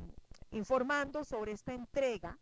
[0.51, 2.37] informando sobre esta entrega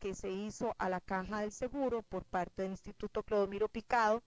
[0.00, 4.22] que se hizo a la Caja del Seguro por parte del Instituto Clodomiro Picado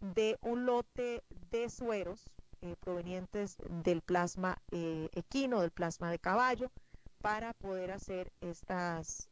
[0.00, 6.72] de un lote de sueros eh, provenientes del plasma eh, equino, del plasma de caballo,
[7.20, 9.28] para poder hacer estas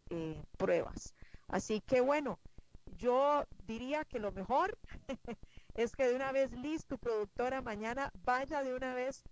[0.57, 1.15] pruebas.
[1.47, 2.41] Así que bueno,
[2.99, 4.77] yo diría que lo mejor
[5.77, 9.23] es que de una vez listo, productora, mañana vaya de una vez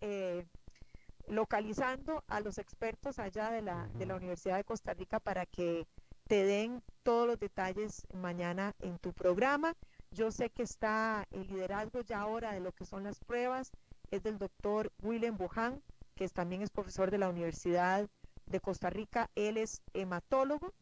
[1.26, 5.86] localizando a los expertos allá de la, de la Universidad de Costa Rica para que
[6.26, 9.74] te den todos los detalles mañana en tu programa.
[10.10, 13.72] Yo sé que está el liderazgo ya ahora de lo que son las pruebas,
[14.10, 15.82] es del doctor Willem Bohan,
[16.14, 18.08] que también es profesor de la Universidad
[18.46, 19.30] de Costa Rica.
[19.34, 20.72] Él es hematólogo.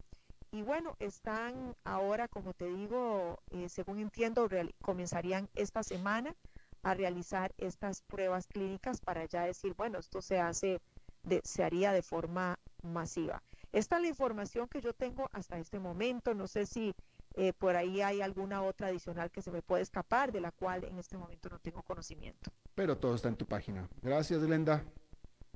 [0.52, 4.48] Y bueno, están ahora, como te digo, eh, según entiendo,
[4.82, 6.36] comenzarían esta semana
[6.82, 10.82] a realizar estas pruebas clínicas para ya decir, bueno, esto se hace,
[11.42, 13.42] se haría de forma masiva.
[13.72, 16.34] Esta es la información que yo tengo hasta este momento.
[16.34, 16.94] No sé si
[17.34, 20.84] eh, por ahí hay alguna otra adicional que se me puede escapar, de la cual
[20.84, 22.50] en este momento no tengo conocimiento.
[22.74, 23.88] Pero todo está en tu página.
[24.02, 24.84] Gracias, Glenda.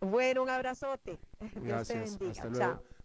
[0.01, 1.19] Bueno, un abrazote.
[1.57, 2.19] Gracias.
[2.23, 2.83] Hasta luego.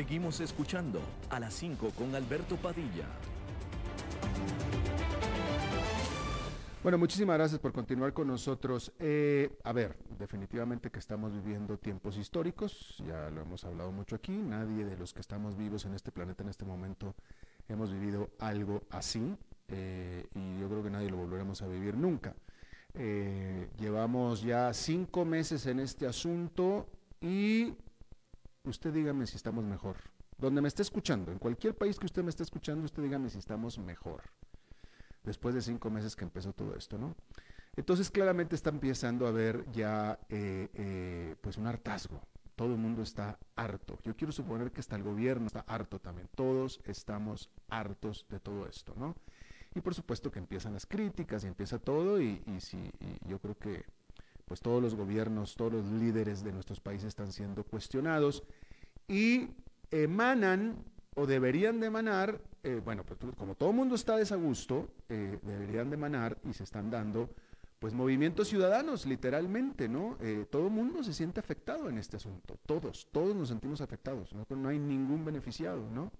[0.00, 0.98] Seguimos escuchando
[1.28, 3.04] a las 5 con Alberto Padilla.
[6.82, 8.94] Bueno, muchísimas gracias por continuar con nosotros.
[8.98, 14.32] Eh, a ver, definitivamente que estamos viviendo tiempos históricos, ya lo hemos hablado mucho aquí,
[14.32, 17.14] nadie de los que estamos vivos en este planeta en este momento
[17.68, 19.36] hemos vivido algo así
[19.68, 22.34] eh, y yo creo que nadie lo volveremos a vivir nunca.
[22.94, 26.86] Eh, llevamos ya cinco meses en este asunto
[27.20, 27.74] y
[28.64, 29.96] usted dígame si estamos mejor.
[30.38, 33.38] Donde me esté escuchando, en cualquier país que usted me esté escuchando, usted dígame si
[33.38, 34.22] estamos mejor.
[35.22, 37.14] Después de cinco meses que empezó todo esto, ¿no?
[37.76, 42.22] Entonces claramente está empezando a haber ya eh, eh, pues un hartazgo.
[42.56, 43.98] Todo el mundo está harto.
[44.02, 46.28] Yo quiero suponer que hasta el gobierno está harto también.
[46.34, 49.14] Todos estamos hartos de todo esto, ¿no?
[49.74, 53.56] Y por supuesto que empiezan las críticas y empieza todo y, si, y yo creo
[53.56, 53.84] que
[54.50, 58.42] pues todos los gobiernos, todos los líderes de nuestros países están siendo cuestionados
[59.06, 59.50] y
[59.92, 60.74] emanan
[61.14, 65.88] o deberían de emanar, eh, bueno, pues, como todo el mundo está desagusto, eh, deberían
[65.88, 67.30] de emanar y se están dando
[67.78, 70.18] pues movimientos ciudadanos, literalmente, ¿no?
[70.20, 74.34] Eh, todo el mundo se siente afectado en este asunto, todos, todos nos sentimos afectados,
[74.34, 74.44] ¿no?
[74.56, 76.10] no hay ningún beneficiado, ¿no?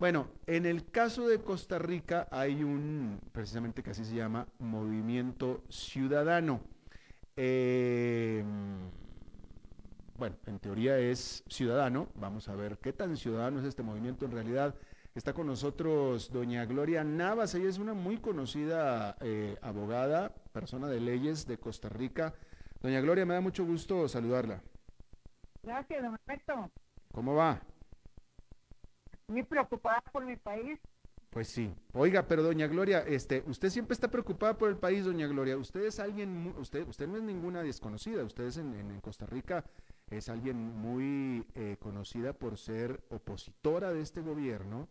[0.00, 5.62] Bueno, en el caso de Costa Rica hay un, precisamente que así se llama, movimiento
[5.68, 6.71] ciudadano.
[7.36, 8.44] Eh,
[10.16, 12.08] bueno, en teoría es ciudadano.
[12.14, 14.74] Vamos a ver qué tan ciudadano es este movimiento en realidad.
[15.14, 17.54] Está con nosotros doña Gloria Navas.
[17.54, 22.34] Ella es una muy conocida eh, abogada, persona de leyes de Costa Rica.
[22.80, 24.62] Doña Gloria, me da mucho gusto saludarla.
[25.62, 26.70] Gracias, don Alberto.
[27.12, 27.60] ¿Cómo va?
[29.28, 30.78] Muy preocupada por mi país.
[31.32, 31.74] Pues sí.
[31.94, 35.56] Oiga, pero doña Gloria, este, usted siempre está preocupada por el país, doña Gloria.
[35.56, 38.22] Usted es alguien, usted, usted no es ninguna desconocida.
[38.22, 39.64] Usted es en, en Costa Rica
[40.10, 44.88] es alguien muy eh, conocida por ser opositora de este gobierno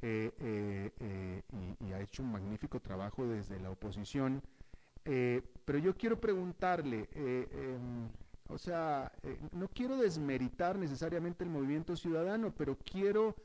[0.00, 1.42] eh, eh,
[1.80, 4.42] y, y, ha hecho un magnífico trabajo desde la oposición.
[5.04, 8.08] pero yo quiero preguntarle, em,
[8.48, 9.12] o sea,
[9.52, 13.36] no quiero desmeritar necesariamente el movimiento ciudadano, pero quiero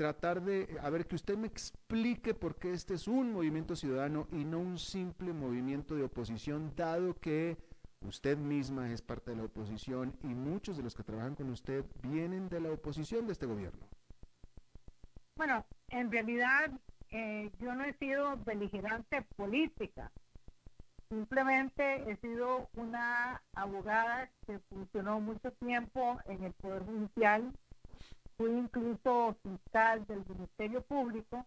[0.00, 4.28] tratar de, a ver, que usted me explique por qué este es un movimiento ciudadano
[4.32, 7.58] y no un simple movimiento de oposición, dado que
[8.00, 11.84] usted misma es parte de la oposición y muchos de los que trabajan con usted
[12.02, 13.86] vienen de la oposición de este gobierno.
[15.36, 16.70] Bueno, en realidad
[17.10, 20.10] eh, yo no he sido beligerante política,
[21.10, 27.52] simplemente he sido una abogada que funcionó mucho tiempo en el Poder Judicial
[28.40, 31.44] fui incluso fiscal del Ministerio Público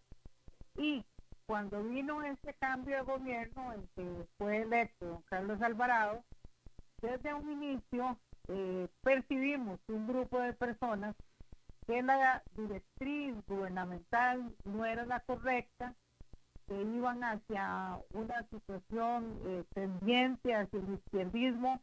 [0.78, 1.04] y
[1.48, 6.24] cuando vino este cambio de gobierno en que fue electo Carlos Alvarado,
[7.02, 11.16] desde un inicio eh, percibimos un grupo de personas
[11.88, 15.96] que la directriz gubernamental no era la correcta,
[16.68, 21.82] que iban hacia una situación eh, tendiente hacia el izquierdismo,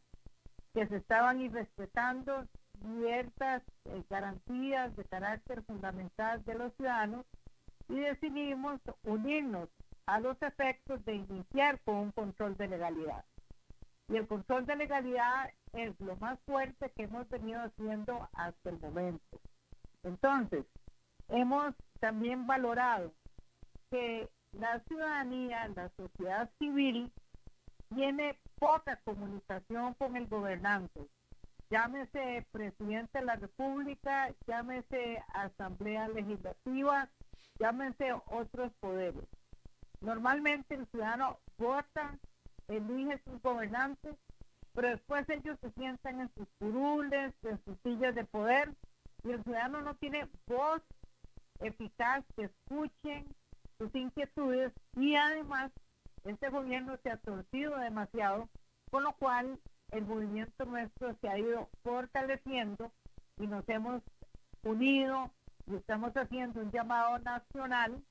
[0.73, 2.47] que se estaban irrespetando
[2.81, 7.25] ciertas eh, garantías de carácter fundamental de los ciudadanos
[7.89, 9.69] y decidimos unirnos
[10.05, 13.23] a los efectos de iniciar con un control de legalidad.
[14.07, 18.79] Y el control de legalidad es lo más fuerte que hemos venido haciendo hasta el
[18.79, 19.39] momento.
[20.03, 20.65] Entonces,
[21.29, 23.13] hemos también valorado
[23.89, 27.11] que la ciudadanía, la sociedad civil,
[27.95, 31.07] tiene poca comunicación con el gobernante
[31.71, 37.09] llámese presidente de la República, llámese Asamblea Legislativa,
[37.59, 39.23] llámese otros poderes.
[40.01, 42.19] Normalmente el ciudadano vota,
[42.67, 44.17] elige sus gobernantes,
[44.73, 48.75] pero después ellos se sientan en sus curules, en sus sillas de poder,
[49.23, 50.81] y el ciudadano no tiene voz
[51.61, 53.25] eficaz que escuchen
[53.77, 55.71] sus inquietudes y además
[56.25, 58.49] este gobierno se ha torcido demasiado,
[58.89, 59.59] con lo cual
[59.91, 62.91] el movimiento nuestro se ha ido fortaleciendo
[63.37, 64.01] y nos hemos
[64.63, 65.29] unido
[65.67, 68.01] y estamos haciendo un llamado nacional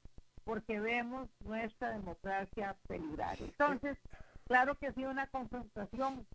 [0.44, 3.36] porque vemos nuestra democracia peligrar.
[3.40, 3.98] Entonces,
[4.46, 6.26] claro que ha sido una confrontación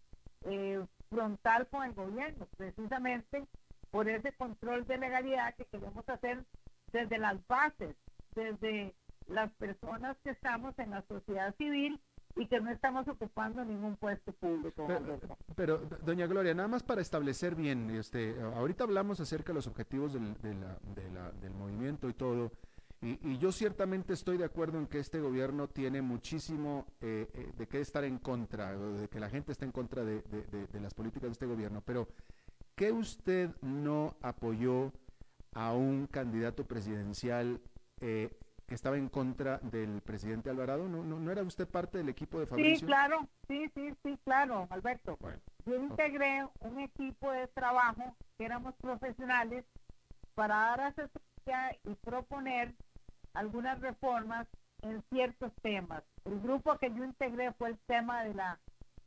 [0.44, 3.46] eh, frontal con el gobierno, precisamente
[3.92, 6.44] por ese control de legalidad que queremos hacer
[6.92, 7.96] desde las bases,
[8.36, 8.94] desde
[9.28, 12.00] las personas que estamos en la sociedad civil
[12.36, 14.88] y que no estamos ocupando ningún puesto público.
[15.56, 20.14] Pero, doña Gloria, nada más para establecer bien, este, ahorita hablamos acerca de los objetivos
[20.14, 22.52] del, del movimiento y todo,
[23.06, 27.68] y, yo ciertamente estoy de acuerdo en que este gobierno tiene muchísimo eh, eh, de
[27.68, 30.24] qué estar en contra, de que la gente está en contra de,
[30.82, 32.08] las políticas de este gobierno, pero
[32.76, 34.92] ¿qué usted no apoyó
[35.54, 37.62] a un candidato presidencial
[38.02, 38.36] eh,
[38.68, 40.88] que estaba en contra del presidente Alvarado?
[40.88, 42.80] ¿No, no, era usted parte del equipo de Fabricio?
[42.80, 45.18] Sí, claro, sí, sí, sí, claro, Alberto.
[45.66, 49.66] Yo integré un equipo de trabajo que éramos profesionales
[50.34, 52.74] para dar asesoría y proponer
[53.34, 54.48] algunas reformas
[54.82, 56.04] en ciertos temas.
[56.26, 58.60] El grupo que yo integré fue el tema de la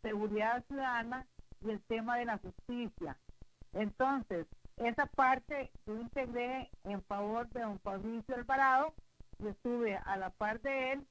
[0.02, 1.26] seguridad ciudadana
[1.62, 3.16] y el tema de la justicia.
[3.72, 4.46] Entonces,
[4.76, 8.94] esa parte yo integré en favor de don Fabricio Alvarado
[9.38, 11.06] y estuve a la par de él,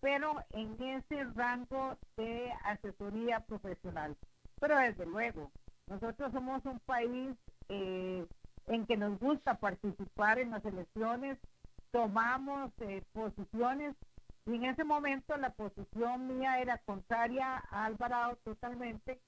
[0.00, 4.16] pero en ese rango de asesoría profesional.
[4.60, 5.50] Pero desde luego,
[5.86, 7.36] nosotros somos un país
[7.68, 8.26] eh,
[8.66, 11.38] en que nos gusta participar en las elecciones
[11.90, 13.96] tomamos eh, posiciones
[14.46, 19.20] y en ese momento la posición mía era contraria a Alvarado totalmente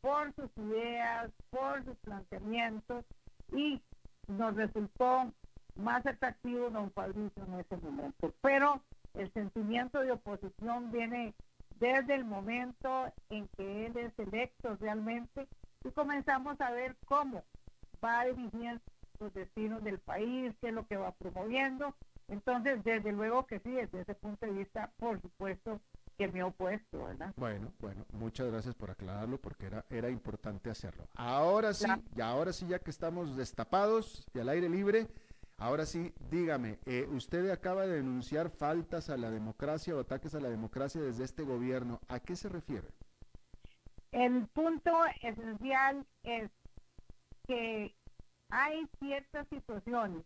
[0.00, 3.04] por sus ideas, por sus planteamientos
[3.52, 3.82] y
[4.28, 5.32] nos resultó
[5.76, 8.32] más atractivo don Fabricio en ese momento.
[8.40, 8.80] Pero
[9.14, 11.34] el sentimiento de oposición viene
[11.78, 15.48] desde el momento en que él es electo realmente
[15.84, 17.42] y comenzamos a ver cómo
[18.04, 18.82] va dirigiendo
[19.18, 21.94] los destinos del país, qué es lo que va promoviendo
[22.30, 25.80] entonces, desde luego que sí, desde ese punto de vista, por supuesto
[26.16, 27.32] que me opuesto, ¿verdad?
[27.36, 31.08] Bueno, bueno, muchas gracias por aclararlo porque era, era importante hacerlo.
[31.16, 35.08] Ahora sí, y ahora sí ya que estamos destapados y al aire libre,
[35.60, 40.40] ahora sí, dígame, eh, usted acaba de denunciar faltas a la democracia o ataques a
[40.40, 42.00] la democracia desde este gobierno.
[42.08, 42.88] ¿A qué se refiere?
[44.10, 44.90] El punto
[45.22, 46.50] esencial es
[47.46, 47.94] que
[48.48, 50.24] hay ciertas situaciones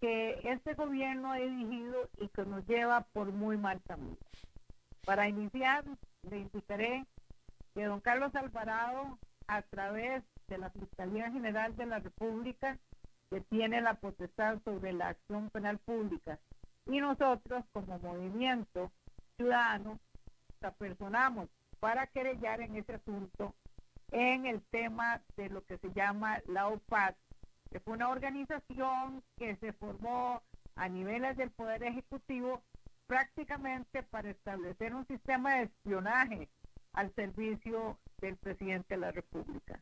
[0.00, 4.16] que este gobierno ha dirigido y que nos lleva por muy mal camino.
[5.04, 5.84] Para iniciar,
[6.28, 7.06] le indicaré
[7.74, 12.78] que don Carlos Alvarado, a través de la Fiscalía General de la República,
[13.32, 16.38] que tiene la potestad sobre la acción penal pública,
[16.84, 18.92] y nosotros como movimiento
[19.36, 19.98] ciudadano,
[20.60, 21.48] nos apersonamos
[21.80, 23.54] para querellar en ese asunto
[24.10, 27.14] en el tema de lo que se llama la OPAD,
[27.70, 30.42] que fue una organización que se formó
[30.76, 32.62] a niveles del Poder Ejecutivo
[33.06, 36.50] prácticamente para establecer un sistema de espionaje
[36.92, 39.80] al servicio del presidente de la República.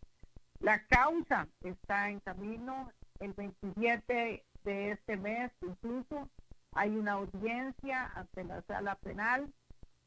[0.60, 6.28] La causa está en camino el 27 de este mes, incluso
[6.72, 9.52] hay una audiencia ante la sala penal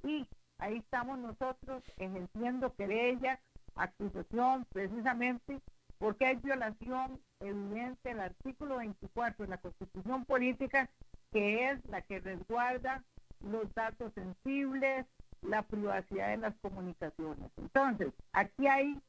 [0.04, 3.40] y ahí estamos nosotros ejerciendo querella,
[3.76, 5.60] acusación precisamente
[5.98, 10.90] porque hay violación evidente del artículo 24 de la Constitución Política,
[11.32, 13.04] que es la que resguarda
[13.40, 15.06] los datos sensibles,
[15.42, 17.52] la privacidad de las comunicaciones.
[17.58, 19.00] Entonces, aquí hay,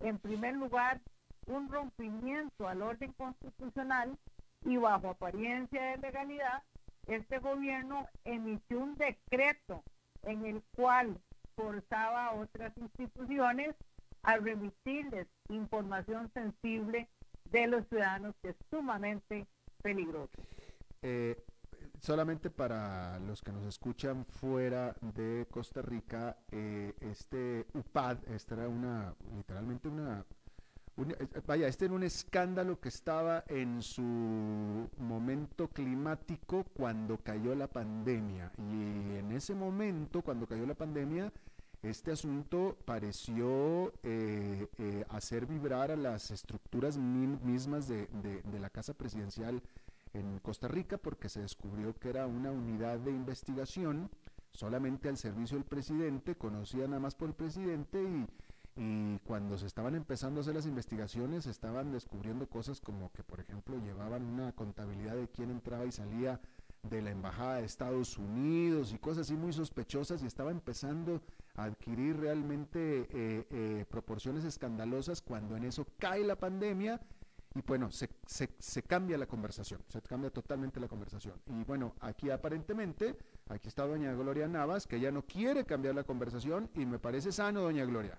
[0.00, 1.00] en primer lugar,
[1.46, 4.16] un rompimiento al orden constitucional
[4.64, 6.62] y bajo apariencia de legalidad,
[7.06, 9.82] este gobierno emitió un decreto
[10.22, 11.20] en el cual
[11.56, 13.74] forzaba a otras instituciones
[14.22, 17.08] al remitirles información sensible
[17.50, 19.46] de los ciudadanos que es sumamente
[19.82, 20.40] peligroso.
[21.02, 21.44] Eh,
[22.00, 28.68] solamente para los que nos escuchan fuera de Costa Rica, eh, este UPAD, esta era
[28.68, 30.24] una, literalmente una,
[31.10, 34.02] eh, vaya, este era un escándalo que estaba en su
[34.98, 38.52] momento climático cuando cayó la pandemia.
[38.58, 41.32] Y en ese momento, cuando cayó la pandemia,
[41.82, 48.08] este asunto pareció eh, eh, hacer vibrar a las estructuras mismas de,
[48.60, 49.60] la Casa Presidencial
[50.14, 54.10] en Costa Rica porque se descubrió que era una unidad de investigación
[54.52, 58.28] solamente al servicio del presidente, conocida nada más por el presidente y,
[58.76, 63.40] y cuando se estaban empezando a hacer las investigaciones estaban descubriendo cosas como que por
[63.40, 66.40] ejemplo llevaban una contabilidad de quién entraba y salía
[66.82, 71.22] de la embajada de Estados Unidos y cosas así muy sospechosas y estaba empezando
[71.54, 77.00] adquirir realmente eh, eh, proporciones escandalosas cuando en eso cae la pandemia
[77.54, 81.34] y bueno, se, se, cambia la conversación, se cambia totalmente la conversación.
[81.46, 83.14] Y bueno, aquí aparentemente,
[83.48, 87.30] aquí está doña Gloria Navas, que ya no quiere cambiar la conversación y me parece
[87.30, 88.18] sano, doña Gloria.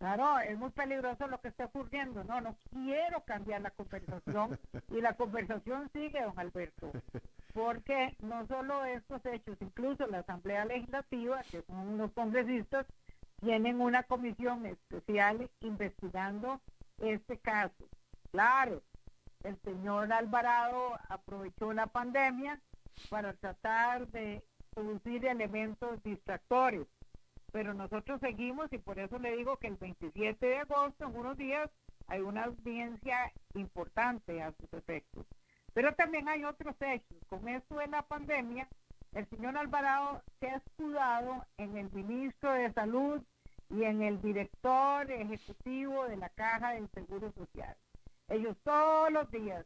[0.00, 2.24] Claro, es muy peligroso lo que está ocurriendo.
[2.24, 6.90] No, no quiero cambiar la conversación y la conversación sigue, don Alberto,
[7.52, 12.86] porque no solo estos hechos, incluso la Asamblea Legislativa, que son los congresistas,
[13.42, 16.62] tienen una comisión especial investigando
[16.96, 17.84] este caso.
[18.32, 18.80] Claro,
[19.44, 22.58] el señor Alvarado aprovechó la pandemia
[23.10, 26.86] para tratar de producir elementos distractores
[27.52, 31.36] pero nosotros seguimos y por eso le digo que el 27 de agosto, en unos
[31.36, 31.70] días,
[32.06, 35.26] hay una audiencia importante a sus efectos.
[35.72, 37.16] Pero también hay otros hechos.
[37.28, 38.68] Con esto de la pandemia,
[39.14, 43.22] el señor Alvarado se ha escudado en el ministro de Salud
[43.70, 47.76] y en el director ejecutivo de la Caja del Seguro Social.
[48.28, 49.64] Ellos todos los días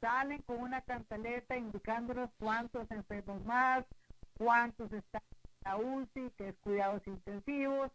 [0.00, 3.84] salen con una cantaleta indicándonos cuántos enfermos más,
[4.36, 5.22] cuántos están
[5.64, 7.90] la UCI, que es cuidados intensivos,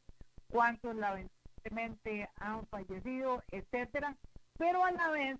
[0.50, 4.16] cuántos lamentablemente han fallecido, etcétera,
[4.58, 5.38] pero a la vez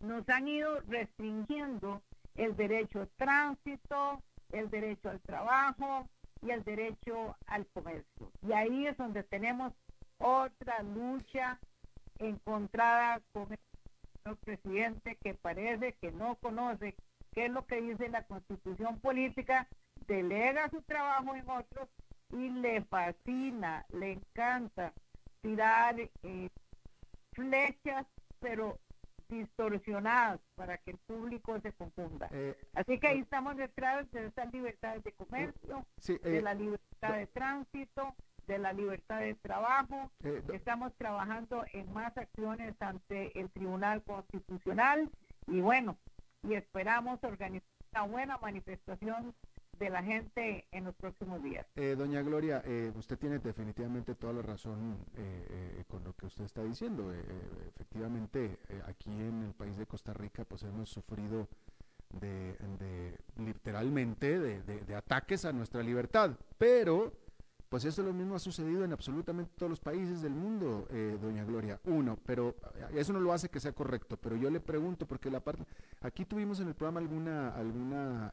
[0.00, 2.02] nos han ido restringiendo
[2.36, 6.08] el derecho al tránsito, el derecho al trabajo
[6.42, 8.32] y el derecho al comercio.
[8.46, 9.72] Y ahí es donde tenemos
[10.18, 11.58] otra lucha
[12.18, 13.48] encontrada con
[14.24, 16.94] el presidente que parece que no conoce
[17.32, 19.66] qué es lo que dice la constitución política
[20.10, 21.88] delega su trabajo en otros
[22.32, 24.92] y le fascina, le encanta
[25.40, 26.50] tirar eh,
[27.32, 28.06] flechas,
[28.40, 28.78] pero
[29.28, 32.28] distorsionadas para que el público se confunda.
[32.32, 35.86] Eh, Así que ahí eh, estamos detrás de esas libertades de comercio,
[36.24, 38.16] de la libertad de tránsito,
[38.48, 40.10] de la libertad de trabajo.
[40.52, 45.08] Estamos trabajando en más acciones ante el Tribunal Constitucional
[45.46, 45.96] y bueno,
[46.42, 49.34] y esperamos organizar una buena manifestación
[49.80, 51.66] de la gente en los próximos días.
[51.74, 56.44] Eh, doña Gloria, eh, usted tiene definitivamente toda la razón eh, con lo que usted
[56.44, 57.12] está diciendo.
[57.74, 61.48] efectivamente, aquí en el país de Costa Rica, pues hemos sufrido
[62.10, 67.12] de, literalmente de, ataques a nuestra libertad, pero
[67.70, 70.86] pues eso lo mismo ha sucedido en absolutamente todos los países del mundo,
[71.22, 71.80] doña Gloria.
[71.84, 72.54] Uno, pero
[72.94, 75.64] eso no lo hace que sea correcto, pero yo le pregunto, porque la parte,
[76.02, 78.32] aquí tuvimos en el programa alguna, alguna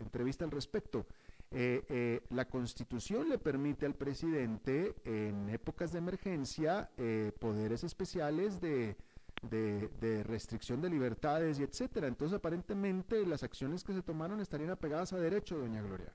[0.00, 1.06] entrevista al respecto.
[1.50, 8.60] Eh, eh, la constitución le permite al presidente en épocas de emergencia eh, poderes especiales
[8.60, 8.96] de,
[9.40, 12.06] de, restricción de libertades y etcétera.
[12.06, 16.12] Entonces aparentemente las acciones que se tomaron estarían apegadas a derecho, doña Gloria.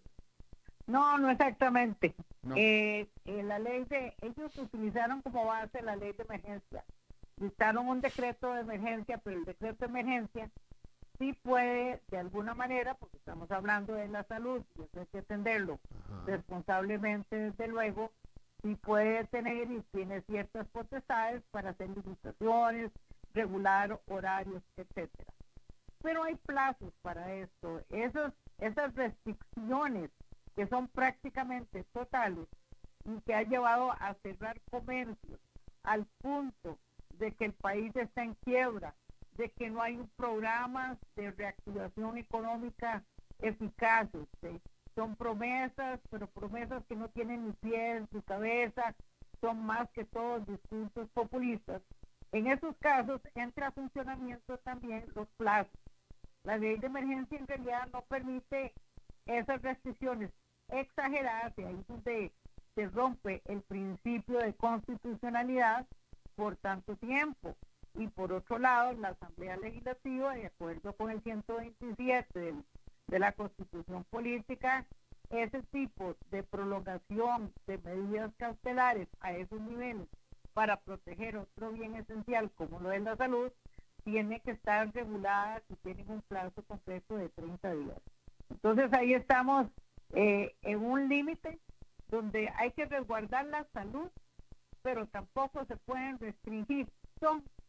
[0.86, 2.14] No, no exactamente.
[2.44, 6.84] la ley de, ellos utilizaron como base la ley de emergencia.
[7.38, 10.52] Dictaron un decreto de emergencia, pero el decreto de emergencia
[11.20, 15.80] sí puede, de alguna manera, porque estamos hablando de la salud, y hay que atenderlo
[16.26, 18.12] responsablemente, desde luego,
[18.62, 22.92] sí puede tener y tiene ciertas potestades para hacer limitaciones,
[23.34, 25.32] regular horarios, etcétera.
[26.02, 27.82] Pero hay plazos para esto.
[27.90, 30.12] Esos, esas restricciones
[30.56, 32.48] que son prácticamente totales
[33.06, 35.40] y que ha llevado a cerrar comercios
[35.84, 36.78] al punto
[37.18, 38.94] de que el país está en quiebra,
[39.38, 43.04] de que no hay programas de reactivación económica
[43.40, 44.28] eficaces.
[44.96, 48.96] Son promesas, pero promesas que no tienen ni pies ni cabeza,
[49.42, 51.82] son más que todos discursos populistas.
[52.32, 55.80] En esos casos entra a funcionamiento también los plazos.
[56.44, 58.74] La ley de emergencia en realidad no permite
[59.26, 60.32] esas restricciones
[60.70, 62.32] exageradas, y ahí es donde
[62.76, 65.88] se rompe el principio de constitucionalidad
[66.36, 67.56] por tanto tiempo
[67.96, 72.54] y por otro lado la Asamblea Legislativa, de acuerdo con el 127
[73.08, 74.86] de, la Constitución Política,
[75.30, 80.08] ese tipo de prolongación de medidas cautelares a esos niveles
[80.54, 83.52] para proteger otro bien esencial como lo es la salud,
[84.04, 88.02] tiene que estar regulada y tienen un plazo completo de 30 días.
[88.50, 89.68] Entonces ahí estamos
[90.14, 91.60] eh, en un límite
[92.10, 94.10] donde hay que resguardar la salud,
[94.82, 96.88] pero tampoco se pueden restringir.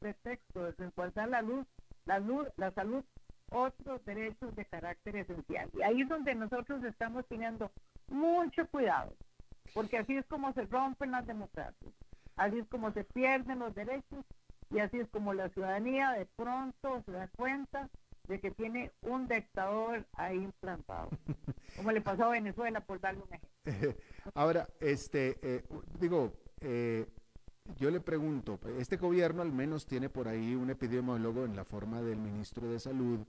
[0.05, 1.67] Pretexto de resguardar la luz,
[2.05, 3.03] la luz, la salud,
[3.51, 5.71] otros derechos de carácter esencial.
[5.73, 7.73] Y ahí es donde nosotros estamos teniendo
[8.09, 9.17] mucho cuidado,
[9.73, 11.95] porque así es como se rompen las democracias,
[12.37, 14.27] así es como se pierden los derechos
[14.71, 17.89] y así es como la ciudadanía de pronto se da cuenta
[18.29, 21.09] de que tiene un dictador ahí implantado,
[21.77, 24.03] como le pasó a Venezuela por darle un ejemplo.
[24.35, 25.65] Ahora, este, eh,
[25.99, 27.07] digo, eh,
[27.79, 32.03] yo le pregunto, este gobierno al menos tiene por ahí un epidemiólogo en la forma
[32.03, 33.21] del ministro de Salud,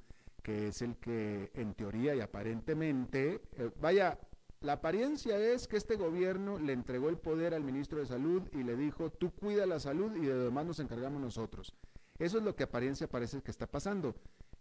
[0.44, 4.20] que es el que en teoría y aparentemente, eh, vaya,
[4.62, 8.64] la apariencia es que este gobierno le entregó el poder al ministro de Salud y
[8.64, 11.76] le dijo, tú cuida la salud y de lo demás nos encargamos nosotros.
[12.18, 14.16] Eso es lo que apariencia parece que está pasando.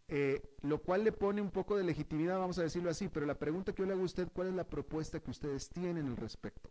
[0.08, 3.38] Eh, lo cual le pone un poco de legitimidad, vamos a decirlo así, pero la
[3.38, 6.16] pregunta que yo le hago a usted, ¿cuál es la propuesta que ustedes tienen al
[6.16, 6.70] respecto?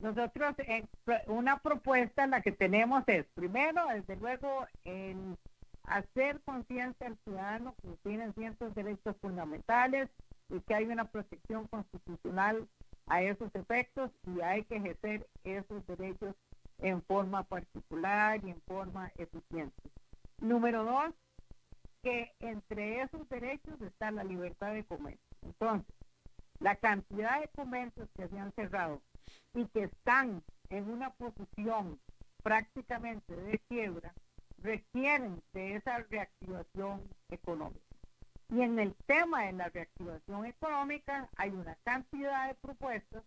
[0.00, 0.86] Nosotros, eh,
[1.26, 5.36] una propuesta la que tenemos es, primero, desde luego, en
[5.84, 10.08] hacer conciencia al ciudadano que tienen ciertos derechos fundamentales
[10.48, 12.66] y que hay una protección constitucional
[13.08, 16.34] a esos efectos y hay que ejercer esos derechos
[16.78, 19.82] en forma particular y en forma eficiente.
[20.40, 21.12] Número dos,
[22.02, 25.20] que entre esos derechos está la libertad de comercio.
[25.42, 25.94] Entonces,
[26.58, 29.02] la cantidad de comercios que se han cerrado
[29.54, 32.00] y que están en una posición
[32.42, 34.14] prácticamente de quiebra
[34.58, 37.80] requieren de esa reactivación económica.
[38.50, 43.22] Y en el tema de la reactivación económica hay una cantidad de propuestas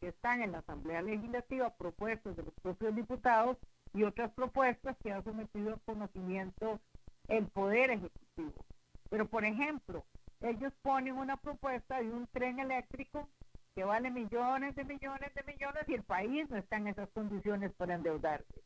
[0.00, 3.56] que están en la Asamblea Legislativa, propuestas de los propios diputados
[3.94, 6.80] y otras propuestas que ha sometido a conocimiento
[7.28, 8.64] el Poder Ejecutivo.
[9.08, 10.04] Pero, por ejemplo,
[10.40, 13.28] ellos ponen una propuesta de un tren eléctrico
[13.74, 17.72] que vale millones de millones de millones y el país no está en esas condiciones
[17.72, 18.62] para endeudarse.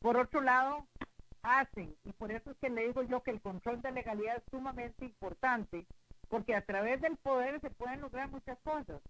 [0.00, 0.86] Por otro lado,
[1.42, 4.42] hacen, y por eso es que le digo yo que el control de legalidad es
[4.50, 5.86] sumamente importante,
[6.28, 9.00] porque a través del poder se pueden lograr muchas cosas.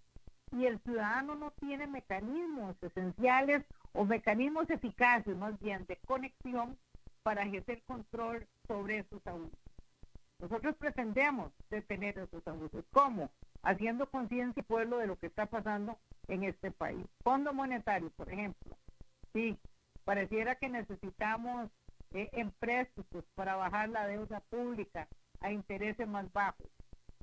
[0.52, 6.76] Y el ciudadano no tiene mecanismos esenciales o mecanismos eficaces, más bien, de conexión
[7.22, 9.58] para ejercer control sobre esos abusos.
[10.40, 12.84] Nosotros pretendemos detener esos abusos.
[12.90, 13.30] ¿Cómo?
[13.62, 15.98] Haciendo conciencia y pueblo de lo que está pasando
[16.28, 17.04] en este país.
[17.22, 18.76] Fondo monetario, por ejemplo.
[19.32, 19.58] Sí,
[20.04, 21.70] pareciera que necesitamos
[22.12, 25.08] eh, empréstitos para bajar la deuda pública
[25.40, 26.66] a intereses más bajos.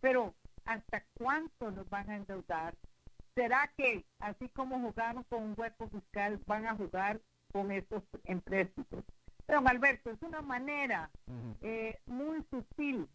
[0.02, 0.34] Pero,
[0.66, 2.76] ¿hasta cuánto nos van a endeudar?
[3.36, 7.20] ¿Será que, así como jugaron con un hueco fiscal, van a jugar
[7.52, 9.04] con estos empréstitos?
[9.48, 11.10] Don Alberto, es una manera
[11.62, 13.08] eh, muy sutil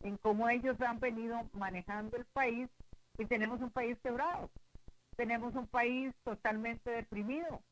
[0.00, 2.68] en cómo ellos han venido manejando el país
[3.18, 4.50] y tenemos un país quebrado.
[5.16, 7.62] Tenemos un país totalmente deprimido,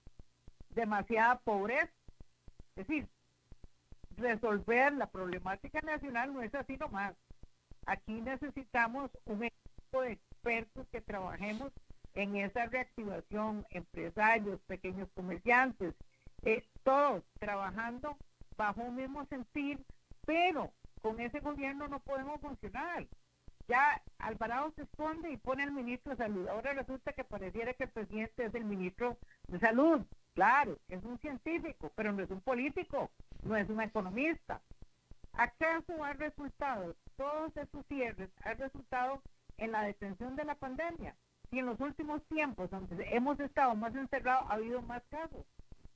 [0.71, 1.91] demasiada pobreza.
[2.77, 3.09] Es decir,
[4.17, 7.15] resolver la problemática nacional no es así nomás.
[7.87, 11.73] Aquí necesitamos un equipo de expertos que trabajemos
[12.15, 15.95] en esa reactivación, empresarios, pequeños comerciantes,
[16.43, 18.17] eh, todos trabajando
[18.57, 19.85] bajo un mismo sentir,
[20.27, 23.07] pero con ese gobierno no podemos funcionar.
[23.69, 26.49] Ya Alvarado se esconde y pone al ministro de Salud.
[26.49, 30.07] Ahora resulta que pareciera que el presidente es el ministro de Salud.
[30.35, 33.11] Claro, es un científico, pero no es un político,
[33.43, 34.63] no es un economista.
[35.33, 39.23] ¿Acaso ha resultado, todos esos cierres, ha resultado
[39.59, 41.15] en la detención de la pandemia?
[41.51, 45.45] Y en los últimos tiempos, donde hemos estado más encerrados, ha habido más casos.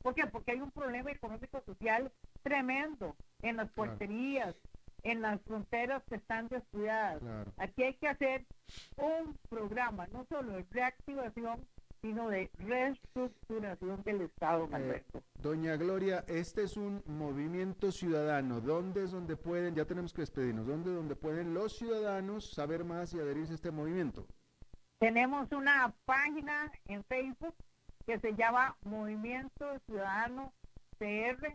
[0.03, 0.27] ¿Por qué?
[0.27, 4.55] Porque hay un problema económico-social tremendo en las porterías,
[5.03, 7.23] en las fronteras que están descuidadas.
[7.57, 8.47] Aquí hay que hacer
[8.97, 11.67] un programa, no solo de reactivación,
[12.03, 15.05] sino de reestructuración del Estado, eh,
[15.41, 18.61] doña Gloria, este es un movimiento ciudadano.
[18.61, 23.15] ¿Dónde es donde pueden, ya tenemos que despedirnos, dónde donde pueden los ciudadanos saber más
[23.15, 24.27] y adherirse a este movimiento?
[24.99, 27.55] Tenemos una página en Facebook
[28.05, 30.53] que se llama Movimiento Ciudadano
[30.99, 31.55] CR.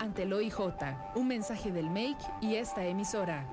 [0.00, 0.58] ante el OIJ.
[1.14, 3.46] Un mensaje del MAKE y esta emisora.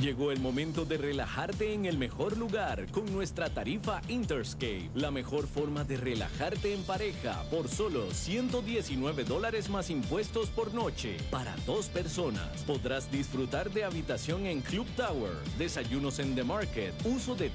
[0.00, 4.90] Llegó el momento de relajarte en el mejor lugar con nuestra tarifa Interscape.
[4.94, 11.16] La mejor forma de relajarte en pareja por solo 119 dólares más impuestos por noche
[11.30, 12.62] para dos personas.
[12.64, 17.48] Podrás disfrutar de habitación en Club Tower, desayunos en The Market, uso de